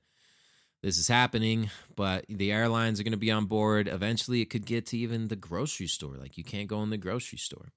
[0.83, 3.87] this is happening, but the airlines are going to be on board.
[3.87, 6.15] Eventually, it could get to even the grocery store.
[6.15, 7.69] Like, you can't go in the grocery store.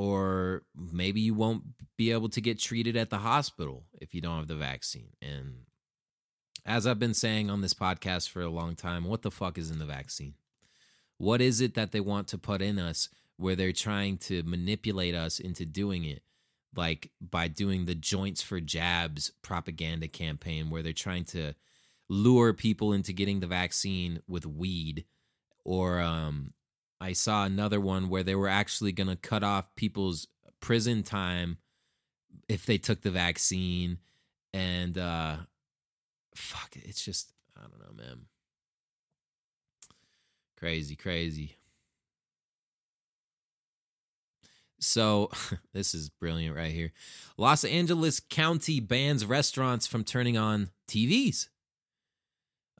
[0.00, 1.62] Or maybe you won't
[1.98, 5.10] be able to get treated at the hospital if you don't have the vaccine.
[5.20, 5.66] And
[6.64, 9.70] as I've been saying on this podcast for a long time, what the fuck is
[9.70, 10.36] in the vaccine?
[11.18, 15.14] What is it that they want to put in us where they're trying to manipulate
[15.14, 16.22] us into doing it?
[16.74, 21.52] Like by doing the joints for jabs propaganda campaign, where they're trying to
[22.08, 25.04] lure people into getting the vaccine with weed.
[25.62, 26.54] Or um,
[27.00, 30.28] I saw another one where they were actually going to cut off people's
[30.60, 31.58] prison time
[32.48, 33.98] if they took the vaccine.
[34.52, 35.36] And uh,
[36.34, 36.82] fuck it.
[36.84, 38.26] It's just, I don't know, man.
[40.58, 41.56] Crazy, crazy.
[44.78, 45.30] So,
[45.72, 46.92] this is brilliant right here.
[47.38, 51.48] Los Angeles County bans restaurants from turning on TVs.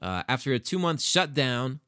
[0.01, 1.79] Uh, after a two month shutdown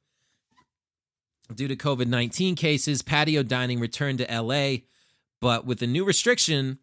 [1.54, 4.78] due to COVID 19 cases, patio dining returned to LA,
[5.42, 6.80] but with a new restriction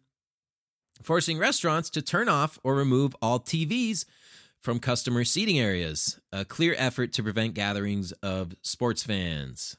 [1.01, 4.05] forcing restaurants to turn off or remove all TVs
[4.61, 9.77] from customer seating areas, a clear effort to prevent gatherings of sports fans.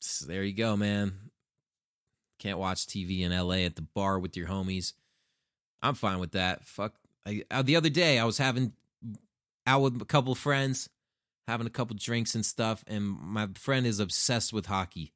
[0.00, 1.14] So there you go, man.
[2.38, 4.94] Can't watch TV in LA at the bar with your homies.
[5.82, 6.64] I'm fine with that.
[6.64, 6.94] Fuck.
[7.26, 8.72] I, uh, the other day, I was having
[9.66, 10.88] out with a couple friends,
[11.50, 15.12] having a couple drinks and stuff, and my friend is obsessed with hockey.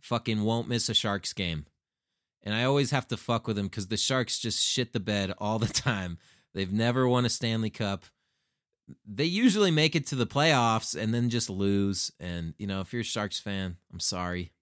[0.00, 1.66] Fucking won't miss a Sharks game.
[2.42, 5.32] And I always have to fuck with him because the Sharks just shit the bed
[5.38, 6.18] all the time.
[6.54, 8.04] They've never won a Stanley Cup.
[9.06, 12.10] They usually make it to the playoffs and then just lose.
[12.18, 14.52] And, you know, if you're a Sharks fan, I'm sorry.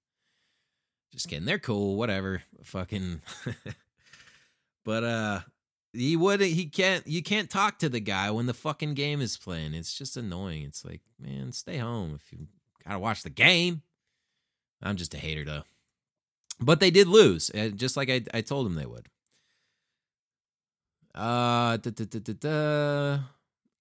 [1.11, 1.47] Just kidding.
[1.47, 2.43] They're cool, whatever.
[2.63, 3.23] Fucking
[4.85, 5.41] But uh
[5.93, 6.51] he wouldn't.
[6.51, 9.75] he can't you can't talk to the guy when the fucking game is playing.
[9.75, 10.63] It's just annoying.
[10.65, 12.47] It's like, man, stay home if you
[12.87, 13.83] gotta watch the game.
[14.83, 15.63] I'm just a hater though.
[16.61, 19.09] But they did lose, uh, just like I, I told them they would.
[21.15, 23.19] Uh, da, da, da,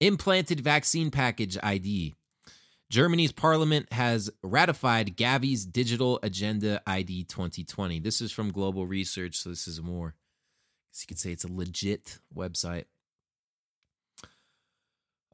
[0.00, 2.14] implanted vaccine package ID.
[2.90, 8.00] Germany's parliament has ratified Gavi's digital agenda ID 2020.
[8.00, 10.14] This is from Global Research, so this is more,
[10.92, 12.84] you could say it's a legit website.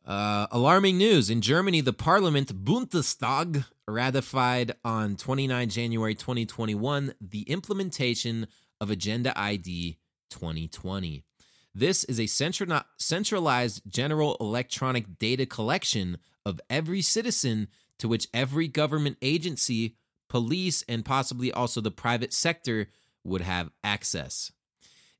[0.04, 1.30] Uh, alarming news.
[1.30, 8.47] In Germany, the parliament Bundestag ratified on 29 January 2021 the implementation
[8.81, 9.98] of Agenda ID
[10.31, 11.24] 2020.
[11.74, 17.68] This is a centralized general electronic data collection of every citizen
[17.98, 19.97] to which every government agency,
[20.28, 22.89] police, and possibly also the private sector
[23.24, 24.52] would have access.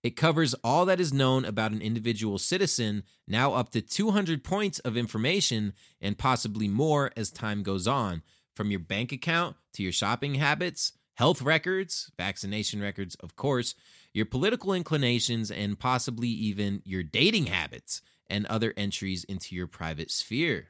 [0.07, 4.79] It covers all that is known about an individual citizen, now up to 200 points
[4.79, 8.23] of information and possibly more as time goes on,
[8.55, 13.75] from your bank account to your shopping habits, health records, vaccination records, of course,
[14.15, 18.01] your political inclinations, and possibly even your dating habits
[18.31, 20.69] and other entries into your private sphere.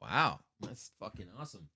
[0.00, 1.68] Wow, that's fucking awesome.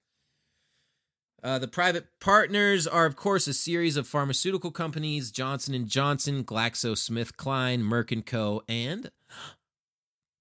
[1.42, 7.82] Uh, the private partners are, of course, a series of pharmaceutical companies: Johnson Johnson, GlaxoSmithKline,
[7.82, 9.10] Merck Co., and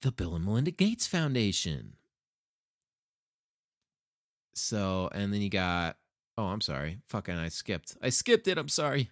[0.01, 1.93] the Bill and Melinda Gates Foundation.
[4.53, 5.97] So, and then you got,
[6.37, 7.97] oh, I'm sorry, fucking, I skipped.
[8.01, 8.57] I skipped it.
[8.57, 9.09] I'm sorry.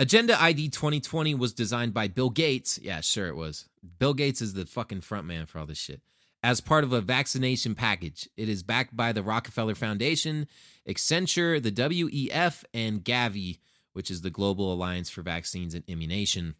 [0.00, 2.78] Agenda ID 2020 was designed by Bill Gates.
[2.82, 3.68] Yeah, sure it was.
[3.98, 6.00] Bill Gates is the fucking front man for all this shit.
[6.42, 10.46] As part of a vaccination package, it is backed by the Rockefeller Foundation,
[10.88, 13.58] Accenture, the WEF, and Gavi,
[13.92, 16.54] which is the Global Alliance for Vaccines and Immunization,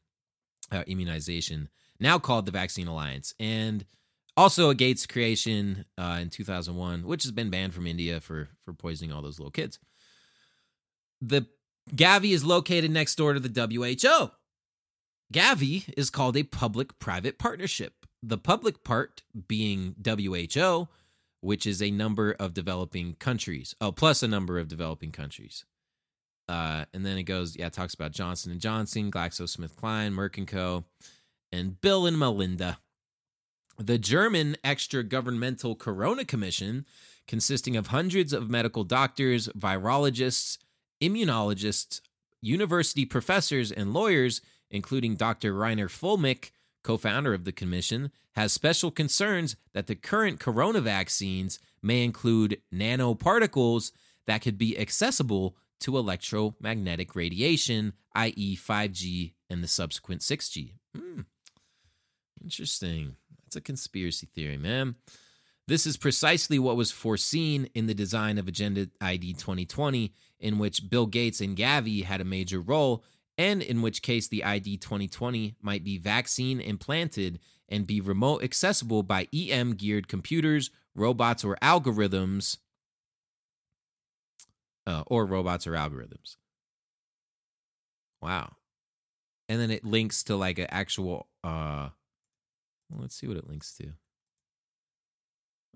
[0.73, 1.69] uh, immunization,
[2.01, 3.85] now called the Vaccine Alliance, and
[4.37, 8.73] also a Gates creation uh, in 2001, which has been banned from India for for
[8.73, 9.79] poisoning all those little kids.
[11.21, 11.47] the
[11.95, 14.31] Gavi is located next door to the WHO.
[15.33, 17.98] Gavi is called a public private partnership.
[18.23, 20.89] The public part being WHO,
[21.41, 23.75] which is a number of developing countries.
[23.81, 25.65] Oh, plus a number of developing countries.
[26.49, 30.49] Uh, and then it goes, yeah, it talks about Johnson and Johnson, GlaxoSmithKline, Merck and
[30.49, 30.85] Co.,
[31.53, 32.79] and Bill and Melinda.
[33.79, 36.85] The German Extra Governmental Corona Commission,
[37.29, 40.59] consisting of hundreds of medical doctors, virologists,
[41.01, 42.01] immunologists,
[42.41, 44.41] university professors, and lawyers,
[44.71, 45.55] including Dr.
[45.55, 46.51] Reiner Fuellmich,
[46.83, 52.61] co founder of the commission, has special concerns that the current corona vaccines may include
[52.73, 53.93] nanoparticles
[54.27, 60.73] that could be accessible to electromagnetic radiation, i.e., 5G and the subsequent 6G.
[60.97, 61.21] Hmm.
[62.43, 63.17] Interesting.
[63.45, 64.97] That's a conspiracy theory, man.
[65.67, 70.89] This is precisely what was foreseen in the design of Agenda ID 2020, in which
[70.89, 73.05] Bill Gates and Gavi had a major role,
[73.39, 77.39] and in which case the ID 2020 might be vaccine implanted
[77.69, 82.59] and be remote accessible by EM geared computers, robots, or algorithms
[84.87, 86.37] uh, or robots or algorithms.
[88.21, 88.57] Wow.
[89.49, 91.91] And then it links to like an actual uh
[92.91, 93.93] well, let's see what it links to.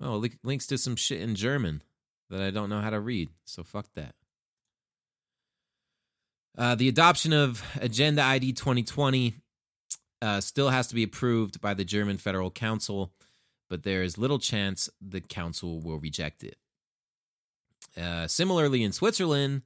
[0.01, 1.83] Oh, it links to some shit in German
[2.31, 3.29] that I don't know how to read.
[3.45, 4.15] So fuck that.
[6.57, 9.35] Uh, the adoption of Agenda ID 2020
[10.21, 13.13] uh, still has to be approved by the German Federal Council,
[13.71, 16.57] but there is little chance the council will reject it.
[18.01, 19.63] Uh, similarly, in Switzerland,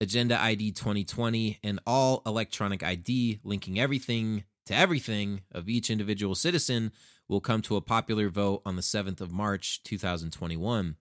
[0.00, 6.92] Agenda ID 2020 and all electronic ID linking everything to everything of each individual citizen
[7.28, 10.96] will come to a popular vote on the 7th of March 2021.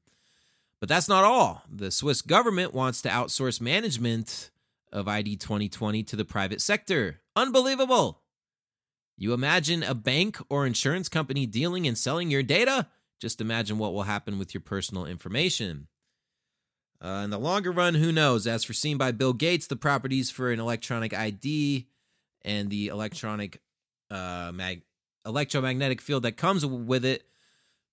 [0.80, 1.64] But that's not all.
[1.70, 4.52] The Swiss government wants to outsource management
[4.96, 7.22] of ID 2020 to the private sector.
[7.36, 8.22] Unbelievable!
[9.18, 12.88] You imagine a bank or insurance company dealing and selling your data?
[13.20, 15.88] Just imagine what will happen with your personal information.
[17.04, 18.48] Uh, in the longer run, who knows?
[18.48, 21.88] As foreseen by Bill Gates, the properties for an electronic ID
[22.44, 23.62] and the electronic
[24.10, 24.84] uh, mag-
[25.26, 27.24] electromagnetic field that comes with it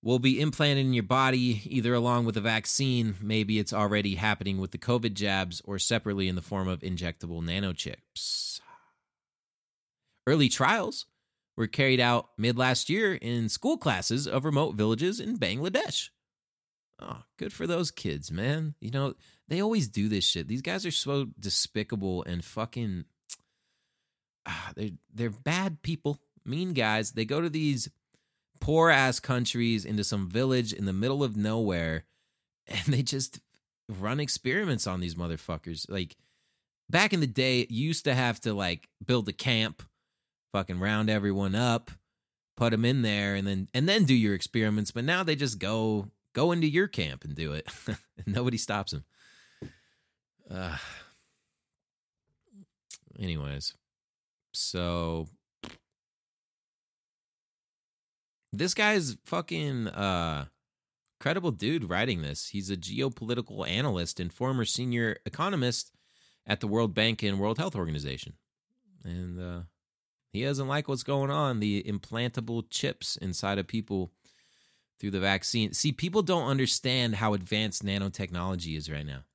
[0.03, 3.15] will be implanted in your body either along with a vaccine.
[3.21, 7.41] Maybe it's already happening with the COVID jabs or separately in the form of injectable
[7.41, 8.59] nanochips.
[10.27, 11.05] Early trials
[11.55, 16.09] were carried out mid last year in school classes of remote villages in Bangladesh.
[16.99, 18.75] Oh, good for those kids, man.
[18.79, 19.13] You know,
[19.47, 20.47] they always do this shit.
[20.47, 23.05] These guys are so despicable and fucking
[24.45, 27.11] ah, they're they're bad people, mean guys.
[27.11, 27.89] They go to these
[28.63, 32.05] poor ass countries into some village in the middle of nowhere
[32.67, 33.39] and they just
[33.89, 35.89] run experiments on these motherfuckers.
[35.89, 36.15] Like
[36.89, 39.83] back in the day, you used to have to like build a camp,
[40.51, 41.91] fucking round everyone up,
[42.55, 45.59] put them in there and then and then do your experiments, but now they just
[45.59, 47.67] go Go into your camp and do it.
[48.25, 49.03] And nobody stops them.
[50.49, 50.77] Uh,
[53.19, 53.73] anyways,
[54.51, 55.27] so
[58.53, 60.45] this guy's fucking uh
[61.19, 62.49] credible dude writing this.
[62.49, 65.91] He's a geopolitical analyst and former senior economist
[66.45, 68.33] at the World Bank and World Health Organization.
[69.03, 69.61] And uh
[70.31, 74.11] he doesn't like what's going on, the implantable chips inside of people
[74.99, 75.73] through the vaccine.
[75.73, 79.25] See, people don't understand how advanced nanotechnology is right now.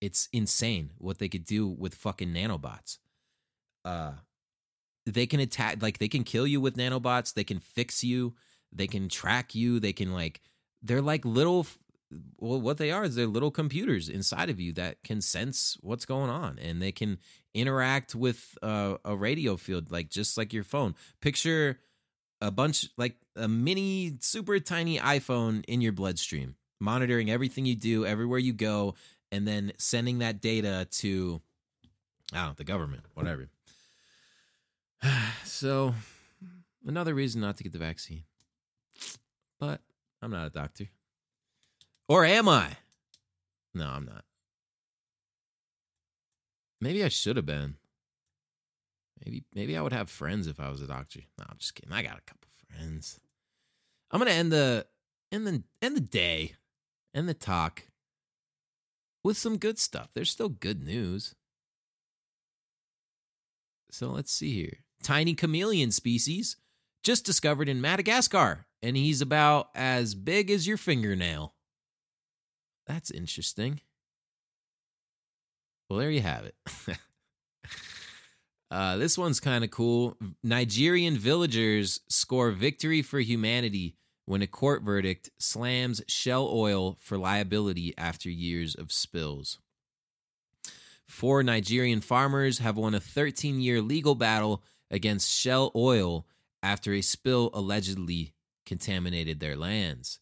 [0.00, 2.98] It's insane what they could do with fucking nanobots.
[3.84, 4.12] Uh
[5.06, 8.34] they can attack like they can kill you with nanobots, they can fix you,
[8.72, 10.40] they can track you, they can like
[10.82, 11.66] they're like little
[12.38, 16.04] well what they are is they're little computers inside of you that can sense what's
[16.04, 17.18] going on and they can
[17.54, 20.94] interact with uh, a radio field like just like your phone.
[21.20, 21.78] Picture
[22.40, 28.06] a bunch like a mini super tiny iPhone in your bloodstream, monitoring everything you do,
[28.06, 28.94] everywhere you go,
[29.30, 31.40] and then sending that data to
[32.34, 33.48] oh, the government, whatever.
[35.44, 35.94] so
[36.86, 38.24] another reason not to get the vaccine.
[39.60, 39.82] But
[40.22, 40.86] I'm not a doctor.
[42.08, 42.78] Or am I?
[43.74, 44.24] No, I'm not.
[46.80, 47.76] Maybe I should have been.
[49.24, 51.20] Maybe maybe I would have friends if I was a doctor.
[51.38, 51.92] No, I'm just kidding.
[51.92, 53.20] I got a couple friends.
[54.10, 54.86] I'm gonna end the
[55.30, 56.56] end the end the day,
[57.14, 57.84] end the talk
[59.22, 60.08] with some good stuff.
[60.14, 61.34] There's still good news.
[63.90, 64.78] So let's see here.
[65.02, 66.56] Tiny chameleon species
[67.02, 71.54] just discovered in Madagascar, and he's about as big as your fingernail.
[72.86, 73.80] That's interesting.
[75.88, 76.54] Well, there you have it.
[78.70, 80.16] uh, this one's kind of cool.
[80.42, 87.92] Nigerian villagers score victory for humanity when a court verdict slams Shell Oil for liability
[87.98, 89.58] after years of spills.
[91.08, 94.62] Four Nigerian farmers have won a 13 year legal battle
[94.92, 96.24] against Shell Oil
[96.62, 98.32] after a spill allegedly
[98.70, 100.20] contaminated their lands.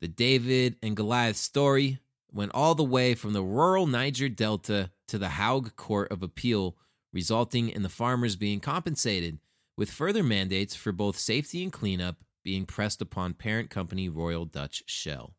[0.00, 1.98] The David and Goliath story
[2.30, 6.76] went all the way from the rural Niger Delta to the Hague Court of Appeal,
[7.12, 9.40] resulting in the farmers being compensated,
[9.76, 14.84] with further mandates for both safety and cleanup being pressed upon parent company Royal Dutch
[14.86, 15.34] Shell.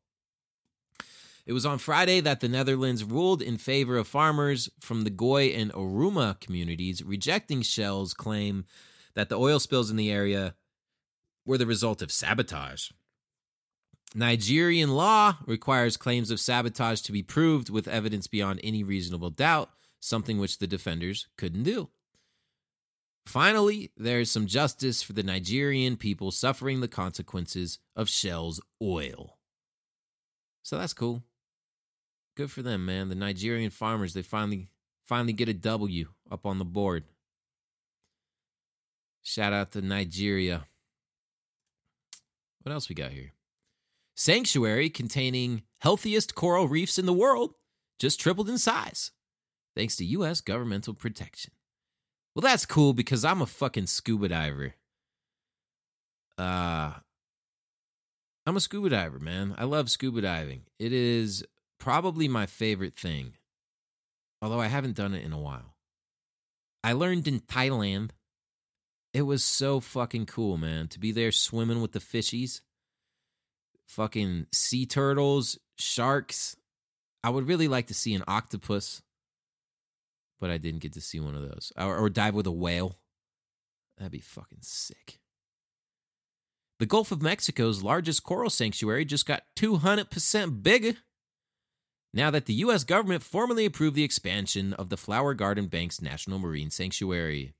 [1.45, 5.57] It was on Friday that the Netherlands ruled in favor of farmers from the Goi
[5.57, 8.65] and Oruma communities, rejecting Shell's claim
[9.13, 10.55] that the oil spills in the area
[11.45, 12.89] were the result of sabotage.
[14.13, 19.69] Nigerian law requires claims of sabotage to be proved with evidence beyond any reasonable doubt,
[19.99, 21.89] something which the defenders couldn't do.
[23.25, 29.37] Finally, there is some justice for the Nigerian people suffering the consequences of Shell's oil.
[30.63, 31.23] So that's cool.
[32.37, 33.09] Good for them, man.
[33.09, 34.69] The Nigerian farmers, they finally
[35.05, 37.03] finally get a W up on the board.
[39.21, 40.65] Shout out to Nigeria.
[42.65, 43.33] What else we got here?
[44.15, 47.53] Sanctuary containing healthiest coral reefs in the world
[47.99, 49.11] just tripled in size
[49.75, 51.51] thanks to US governmental protection.
[52.33, 54.73] Well, that's cool because I'm a fucking scuba diver.
[56.39, 56.93] Uh
[58.47, 59.53] I'm a scuba diver, man.
[59.59, 60.63] I love scuba diving.
[60.79, 61.45] It is
[61.79, 63.33] probably my favorite thing.
[64.41, 65.75] Although I haven't done it in a while.
[66.83, 68.09] I learned in Thailand.
[69.15, 72.61] It was so fucking cool, man, to be there swimming with the fishies.
[73.87, 76.57] Fucking sea turtles, sharks.
[77.23, 79.01] I would really like to see an octopus
[80.39, 81.71] but I didn't get to see one of those.
[81.77, 82.97] Or, or dive with a whale.
[83.97, 85.19] That'd be fucking sick.
[86.79, 90.97] The Gulf of Mexico's largest coral sanctuary just got 200% bigger.
[92.13, 92.83] Now that the U.S.
[92.83, 97.53] government formally approved the expansion of the Flower Garden Banks National Marine Sanctuary.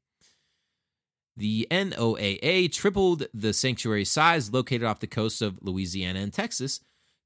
[1.38, 6.80] The NOAA tripled the sanctuary size located off the coast of Louisiana and Texas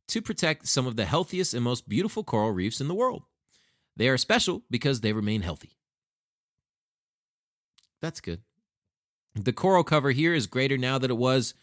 [0.07, 3.23] to protect some of the healthiest and most beautiful coral reefs in the world.
[3.95, 5.77] They are special because they remain healthy.
[8.01, 8.41] That's good.
[9.35, 11.53] The coral cover here is greater now than it was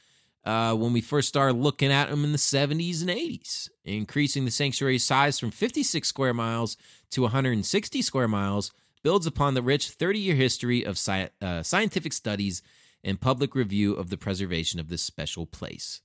[0.44, 4.50] uh, when we first started looking at them in the 70s and 80s, increasing the
[4.52, 6.76] sanctuary size from 56 square miles
[7.10, 8.72] to 160 square miles
[9.06, 12.60] builds upon the rich 30 year history of sci- uh, scientific studies
[13.04, 16.00] and public review of the preservation of this special place.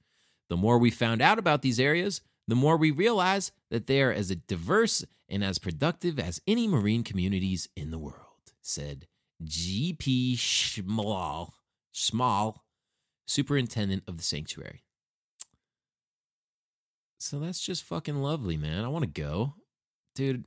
[0.49, 4.11] The more we found out about these areas, the more we realize that they are
[4.11, 9.07] as diverse and as productive as any marine communities in the world, said
[9.43, 10.35] G.P.
[10.35, 11.53] Schmahl,
[11.91, 12.57] Schmahl,
[13.25, 14.83] superintendent of the sanctuary.
[17.17, 18.85] So that's just fucking lovely, man.
[18.85, 19.55] I want to go.
[20.13, 20.45] Dude,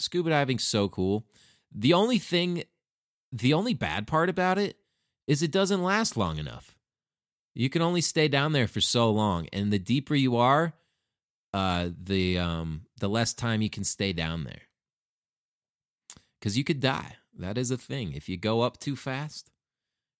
[0.00, 1.26] scuba diving's so cool.
[1.72, 2.64] The only thing,
[3.32, 4.76] the only bad part about it
[5.26, 6.76] is it doesn't last long enough.
[7.54, 10.72] You can only stay down there for so long, and the deeper you are,
[11.52, 14.62] uh, the um, the less time you can stay down there.
[16.38, 17.16] Because you could die.
[17.38, 18.12] That is a thing.
[18.12, 19.50] If you go up too fast,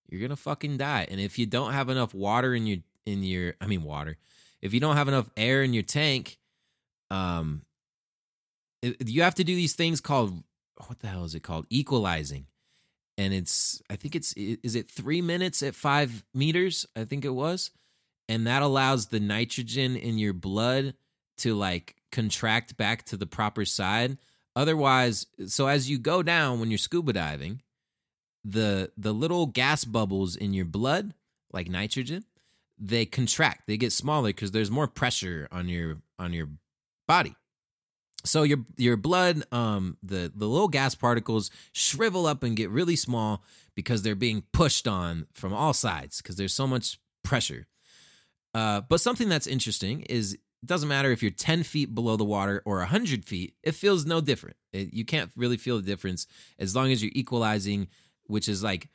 [0.09, 1.07] you're gonna fucking die.
[1.11, 4.19] And if you don't have enough water in your in your, I mean water,
[4.61, 6.39] if you don't have enough air in your tank,
[7.11, 7.63] um,
[8.83, 10.43] you have to do these things called
[10.87, 11.67] what the hell is it called?
[11.71, 12.47] Equalizing
[13.21, 16.87] and it's I think it's is it three minutes at five meters?
[16.97, 17.71] I think it was,
[18.31, 20.95] and that allows the nitrogen in your blood
[21.39, 24.17] to like contract back to the proper side.
[24.57, 27.61] Otherwise, so as you go down when you're scuba diving,
[28.43, 31.13] the the little gas bubbles in your blood,
[31.53, 32.25] like nitrogen,
[32.79, 33.67] they contract.
[33.67, 36.49] They get smaller because there's more pressure on your on your
[37.07, 37.35] body
[38.25, 42.97] so your your blood um the the little gas particles shrivel up and get really
[42.97, 43.43] small
[43.75, 47.67] because they're being pushed on from all sides because there's so much pressure.
[48.55, 52.25] Uh but something that's interesting is it doesn't matter if you're 10 feet below the
[52.25, 54.57] water or 100 feet it feels no different.
[54.73, 56.27] It, you can't really feel the difference
[56.59, 57.89] as long as you're equalizing
[58.27, 58.89] which is like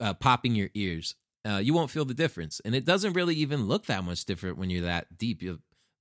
[0.00, 1.14] uh, popping your ears.
[1.44, 2.60] Uh, you won't feel the difference.
[2.64, 5.42] And it doesn't really even look that much different when you're that deep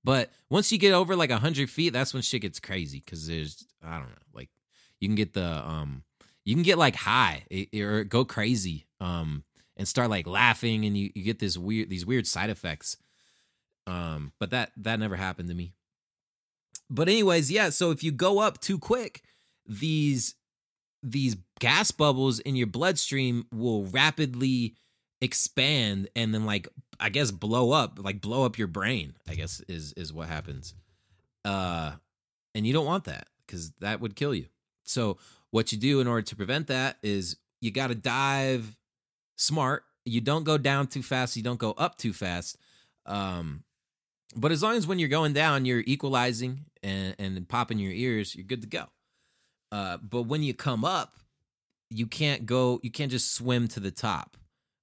[0.08, 3.68] but once you get over like hundred feet, that's when shit gets crazy because there's
[3.84, 4.48] I don't know, like
[5.02, 6.04] you can get the um
[6.46, 7.44] you can get like high
[7.76, 9.44] or go crazy um
[9.76, 12.96] and start like laughing and you, you get this weird these weird side effects.
[13.86, 15.74] Um, but that that never happened to me.
[16.90, 17.68] But anyways, yeah.
[17.68, 19.24] So if you go up too quick,
[19.66, 20.36] these
[21.04, 24.76] these gas bubbles in your bloodstream will rapidly
[25.22, 26.68] expand and then like
[27.00, 30.74] I guess blow up, like blow up your brain, I guess is is what happens.
[31.46, 31.94] Uh
[32.56, 34.48] and you don't want that cuz that would kill you.
[34.84, 35.18] So
[35.52, 38.78] what you do in order to prevent that is you got to dive
[39.36, 39.84] smart.
[40.06, 42.58] You don't go down too fast, you don't go up too fast.
[43.06, 43.64] Um
[44.36, 48.36] but as long as when you're going down, you're equalizing and, and popping your ears,
[48.36, 48.86] you're good to go.
[49.72, 51.18] Uh, but when you come up,
[51.90, 54.38] you can't go, you can't just swim to the top.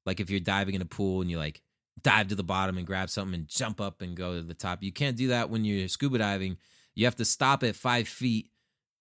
[0.07, 1.63] Like if you're diving in a pool and you like
[2.03, 4.83] dive to the bottom and grab something and jump up and go to the top.
[4.83, 6.59] You can't do that when you're scuba diving.
[6.95, 8.51] You have to stop at five feet,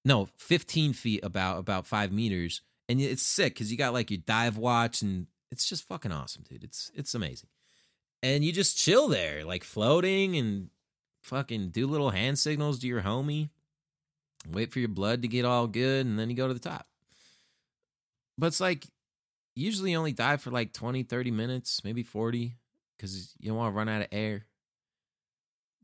[0.06, 2.62] no, 15 feet, about about five meters.
[2.90, 6.44] And it's sick because you got like your dive watch and it's just fucking awesome,
[6.48, 6.64] dude.
[6.64, 7.50] It's it's amazing
[8.24, 10.70] and you just chill there, like floating and
[11.22, 13.50] fucking do little hand signals to your homie.
[14.50, 16.88] Wait for your blood to get all good, and then you go to the top.
[18.38, 18.88] But it's like
[19.56, 22.56] usually only dive for like 20, 30 minutes, maybe 40,
[22.98, 24.46] because you don't want to run out of air.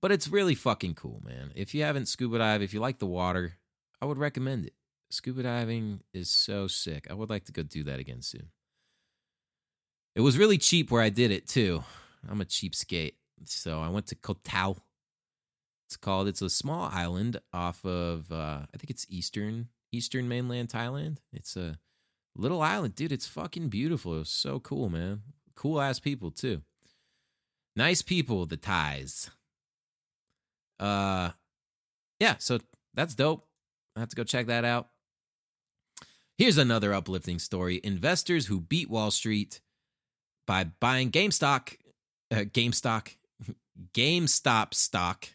[0.02, 1.52] But it's really fucking cool, man.
[1.56, 3.58] If you haven't scuba dive, if you like the water,
[4.02, 4.74] I would recommend it.
[5.12, 7.08] Scuba diving is so sick.
[7.10, 8.50] I would like to go do that again soon.
[10.16, 11.84] It was really cheap where I did it too.
[12.30, 13.16] I'm a cheapskate.
[13.46, 14.78] So I went to Koh Tao.
[15.88, 16.28] It's called.
[16.28, 18.32] It's a small island off of.
[18.32, 21.18] Uh, I think it's eastern eastern mainland Thailand.
[21.34, 21.78] It's a
[22.40, 23.12] little island, dude.
[23.12, 24.16] It's fucking beautiful.
[24.16, 25.22] It was so cool, man.
[25.56, 26.62] Cool ass people too.
[27.76, 29.30] Nice people, the Thais.
[30.80, 31.32] Uh,
[32.20, 32.36] yeah.
[32.40, 32.60] So
[32.94, 33.46] that's dope.
[33.96, 34.90] I have to go check that out.
[36.38, 37.82] Here's another uplifting story.
[37.84, 39.60] Investors who beat Wall Street
[40.48, 41.76] by buying GameStop
[42.32, 43.16] uh, GameStop,
[43.94, 45.30] GameStop stock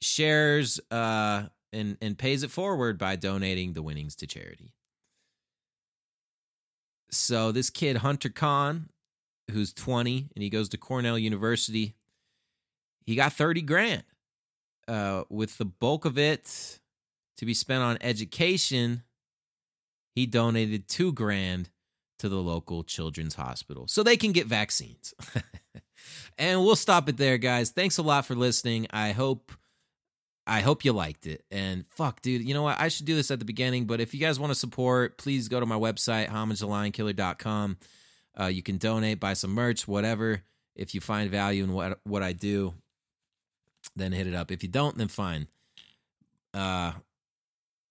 [0.00, 4.72] shares uh, and and pays it forward by donating the winnings to charity.
[7.16, 8.88] So this kid Hunter Khan,
[9.50, 11.94] who's 20 and he goes to Cornell University,
[13.04, 14.04] he got 30 grand.
[14.88, 16.78] Uh, with the bulk of it
[17.38, 19.02] to be spent on education,
[20.14, 21.70] he donated two grand
[22.18, 25.12] to the local children's hospital so they can get vaccines.
[26.38, 27.70] and we'll stop it there, guys.
[27.70, 28.86] Thanks a lot for listening.
[28.90, 29.52] I hope.
[30.46, 31.44] I hope you liked it.
[31.50, 32.80] And fuck, dude, you know what?
[32.80, 35.48] I should do this at the beginning, but if you guys want to support, please
[35.48, 37.76] go to my website, homagethelionkiller.com.
[38.38, 40.42] Uh, you can donate, buy some merch, whatever.
[40.74, 42.74] If you find value in what what I do,
[43.96, 44.50] then hit it up.
[44.52, 45.48] If you don't, then fine.
[46.52, 46.92] Uh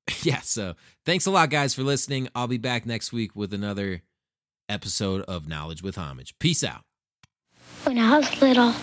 [0.22, 2.30] yeah, so thanks a lot, guys, for listening.
[2.36, 4.04] I'll be back next week with another
[4.70, 6.38] episode of Knowledge with Homage.
[6.38, 6.82] Peace out.
[7.86, 8.74] When I was little,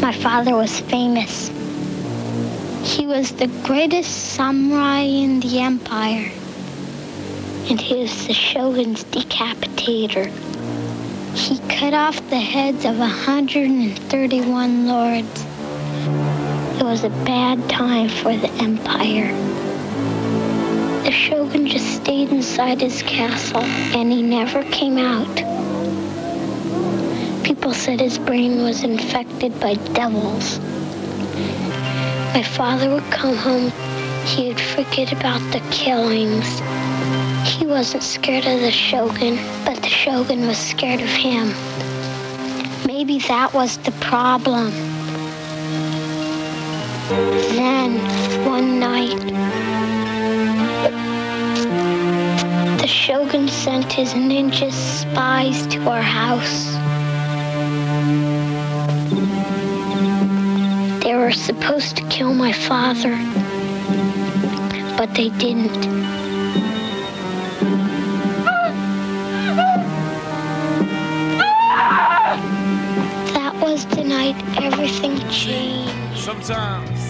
[0.00, 1.50] my father was famous.
[2.82, 6.30] He was the greatest samurai in the empire,
[7.68, 10.30] and he was the shogun's decapitator.
[11.34, 15.46] He cut off the heads of 131 lords.
[16.80, 19.32] It was a bad time for the empire.
[21.04, 25.34] The shogun just stayed inside his castle and he never came out.
[27.44, 30.58] People said his brain was infected by devils.
[32.34, 33.72] My father would come home,
[34.24, 36.60] he would forget about the killings.
[37.48, 41.48] He wasn't scared of the shogun, but the shogun was scared of him.
[42.86, 44.70] Maybe that was the problem.
[47.10, 47.98] Then,
[48.46, 49.18] one night,
[52.80, 56.79] the Shogun sent his ninja spies to our house.
[61.10, 63.16] They were supposed to kill my father,
[64.96, 65.72] but they didn't.
[73.34, 76.16] That was the night everything changed.
[76.16, 77.00] Sometimes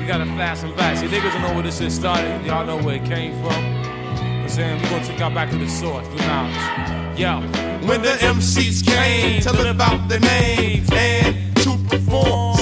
[0.00, 1.02] you gotta fasten back.
[1.02, 2.46] You niggas don't know where this shit started.
[2.46, 3.64] Y'all know where it came from
[4.44, 4.80] I'm saying?
[4.80, 7.18] We're gonna take y'all back to the source, through knowledge.
[7.18, 7.40] Yo.
[7.88, 12.53] When the MCs came to live out their names and to perform, some had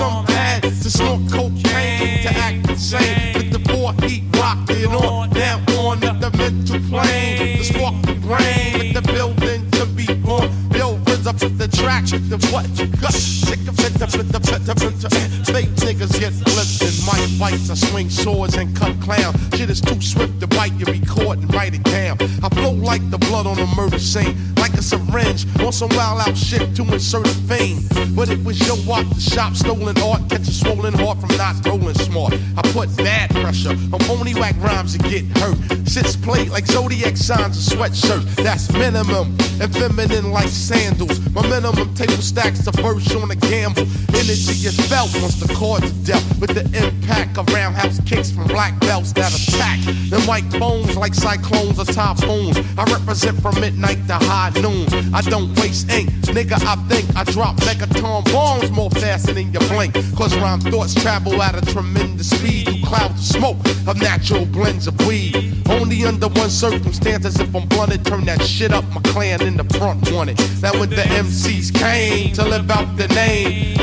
[0.83, 3.35] to snort cocaine to act insane.
[3.35, 7.59] With the four heat rocking on, now on the mental plane.
[7.59, 10.51] The spark the brain with the building to be born.
[10.75, 13.13] Yo, up to the track, the what you got.
[13.13, 17.71] Sick of it, the the the Fake niggas get flipped in my fights.
[17.71, 19.37] I swing swords and cut clowns.
[19.57, 20.73] Shit is too swift to bite.
[20.75, 22.17] You record and write it down.
[22.43, 24.52] I flow like the blood on a murder scene.
[24.63, 25.45] Like a syringe.
[25.61, 27.81] On some wild out shit to insert a fame.
[28.15, 30.23] But it was your walk, the shop stolen art.
[30.31, 32.35] Catch a swollen heart from not rolling smart.
[32.57, 35.59] I put bad pressure on phony whack rhymes and get hurt.
[35.89, 38.23] Sits plate like zodiac signs and sweatshirt.
[38.37, 39.37] That's minimum.
[39.61, 41.19] And feminine like sandals.
[41.31, 43.87] My minimum table stacks the verse on a gamble.
[44.15, 46.23] Energy is felt once the chord to death.
[46.41, 49.81] With the impact of roundhouse kicks from black belts that attack.
[50.11, 52.57] Them white bones like cyclones or typhoons.
[52.79, 54.87] I represent from midnight to high noon.
[55.15, 56.61] I don't waste ink, nigga.
[56.65, 59.95] I think I drop megaton bombs more faster than you blink.
[60.17, 63.57] Cause rhyme thoughts travel at a tremendous speed through clouds of smoke
[63.87, 65.63] of natural blends of weed.
[65.69, 68.85] Only under one circumstance, as if I'm blunted, turn that shit up.
[68.93, 70.39] My clan in the front wanted.
[70.61, 73.77] Now when the MCs came to live out the name,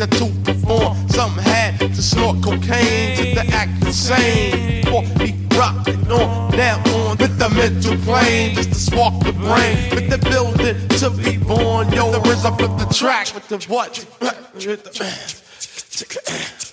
[0.00, 4.84] the to perform, something had to snort cocaine to the act insane.
[4.84, 9.94] For he it on, now on with the mental plane, just to spark the brain,
[9.94, 11.92] with the building to be born.
[11.92, 14.06] Yo, the RZA flip the track with the what?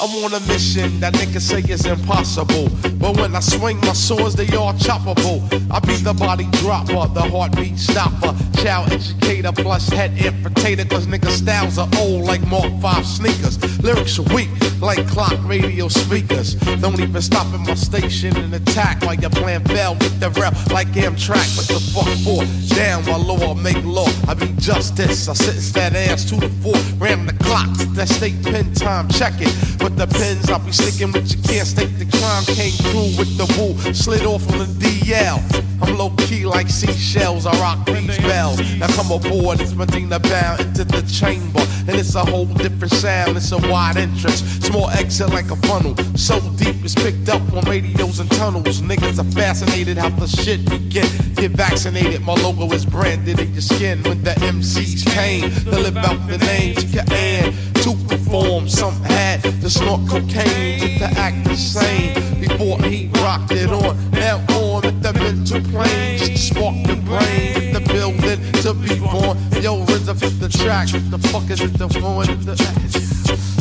[0.00, 2.68] I'm on a mission that niggas say is impossible.
[2.98, 5.40] But when I swing my swords, they all choppable.
[5.70, 10.88] I be the body dropper, the heartbeat stopper, child educator plus head infiltrator.
[10.90, 13.56] Cause niggas styles are old like Mark 5 sneakers.
[13.84, 14.50] Lyrics are weak
[14.80, 16.54] like clock radio speakers.
[16.80, 20.54] Don't even stop at my station and attack while you're playing bell with the rep
[20.72, 21.46] like Amtrak.
[21.56, 22.74] What the fuck for?
[22.74, 24.08] Down my law, make law.
[24.26, 25.28] I be justice.
[25.28, 26.76] I sentence that ass to the floor.
[26.98, 29.08] Ram the clock that state pen time.
[29.08, 29.83] Check it.
[29.84, 30.48] But the pins.
[30.48, 32.44] I'll be sticking with you can't stake the crime.
[32.56, 35.36] Came through with the wool, slid off on the DL.
[35.82, 37.44] I'm low key like seashells.
[37.44, 38.58] I rock these bells.
[38.78, 41.60] Now come aboard, it's Medina bound into the chamber.
[41.86, 43.36] And it's a whole different sound.
[43.36, 45.94] It's a wide entrance, small exit like a funnel.
[46.16, 48.80] So deep it's picked up on radios and tunnels.
[48.80, 51.06] Niggas are fascinated how the shit begin.
[51.34, 54.02] Get vaccinated, my logo is branded in your skin.
[54.04, 58.66] When the MCs came to live out the name, to perform.
[58.66, 62.14] Some had to snort cocaine to act the same.
[62.40, 67.80] Before he rocked it on, now on with the mental plane, spark the brain, the
[67.80, 69.36] building to be born.
[69.62, 72.26] Yo, for the track, what the fuck is it the phone?
[72.44, 73.53] The,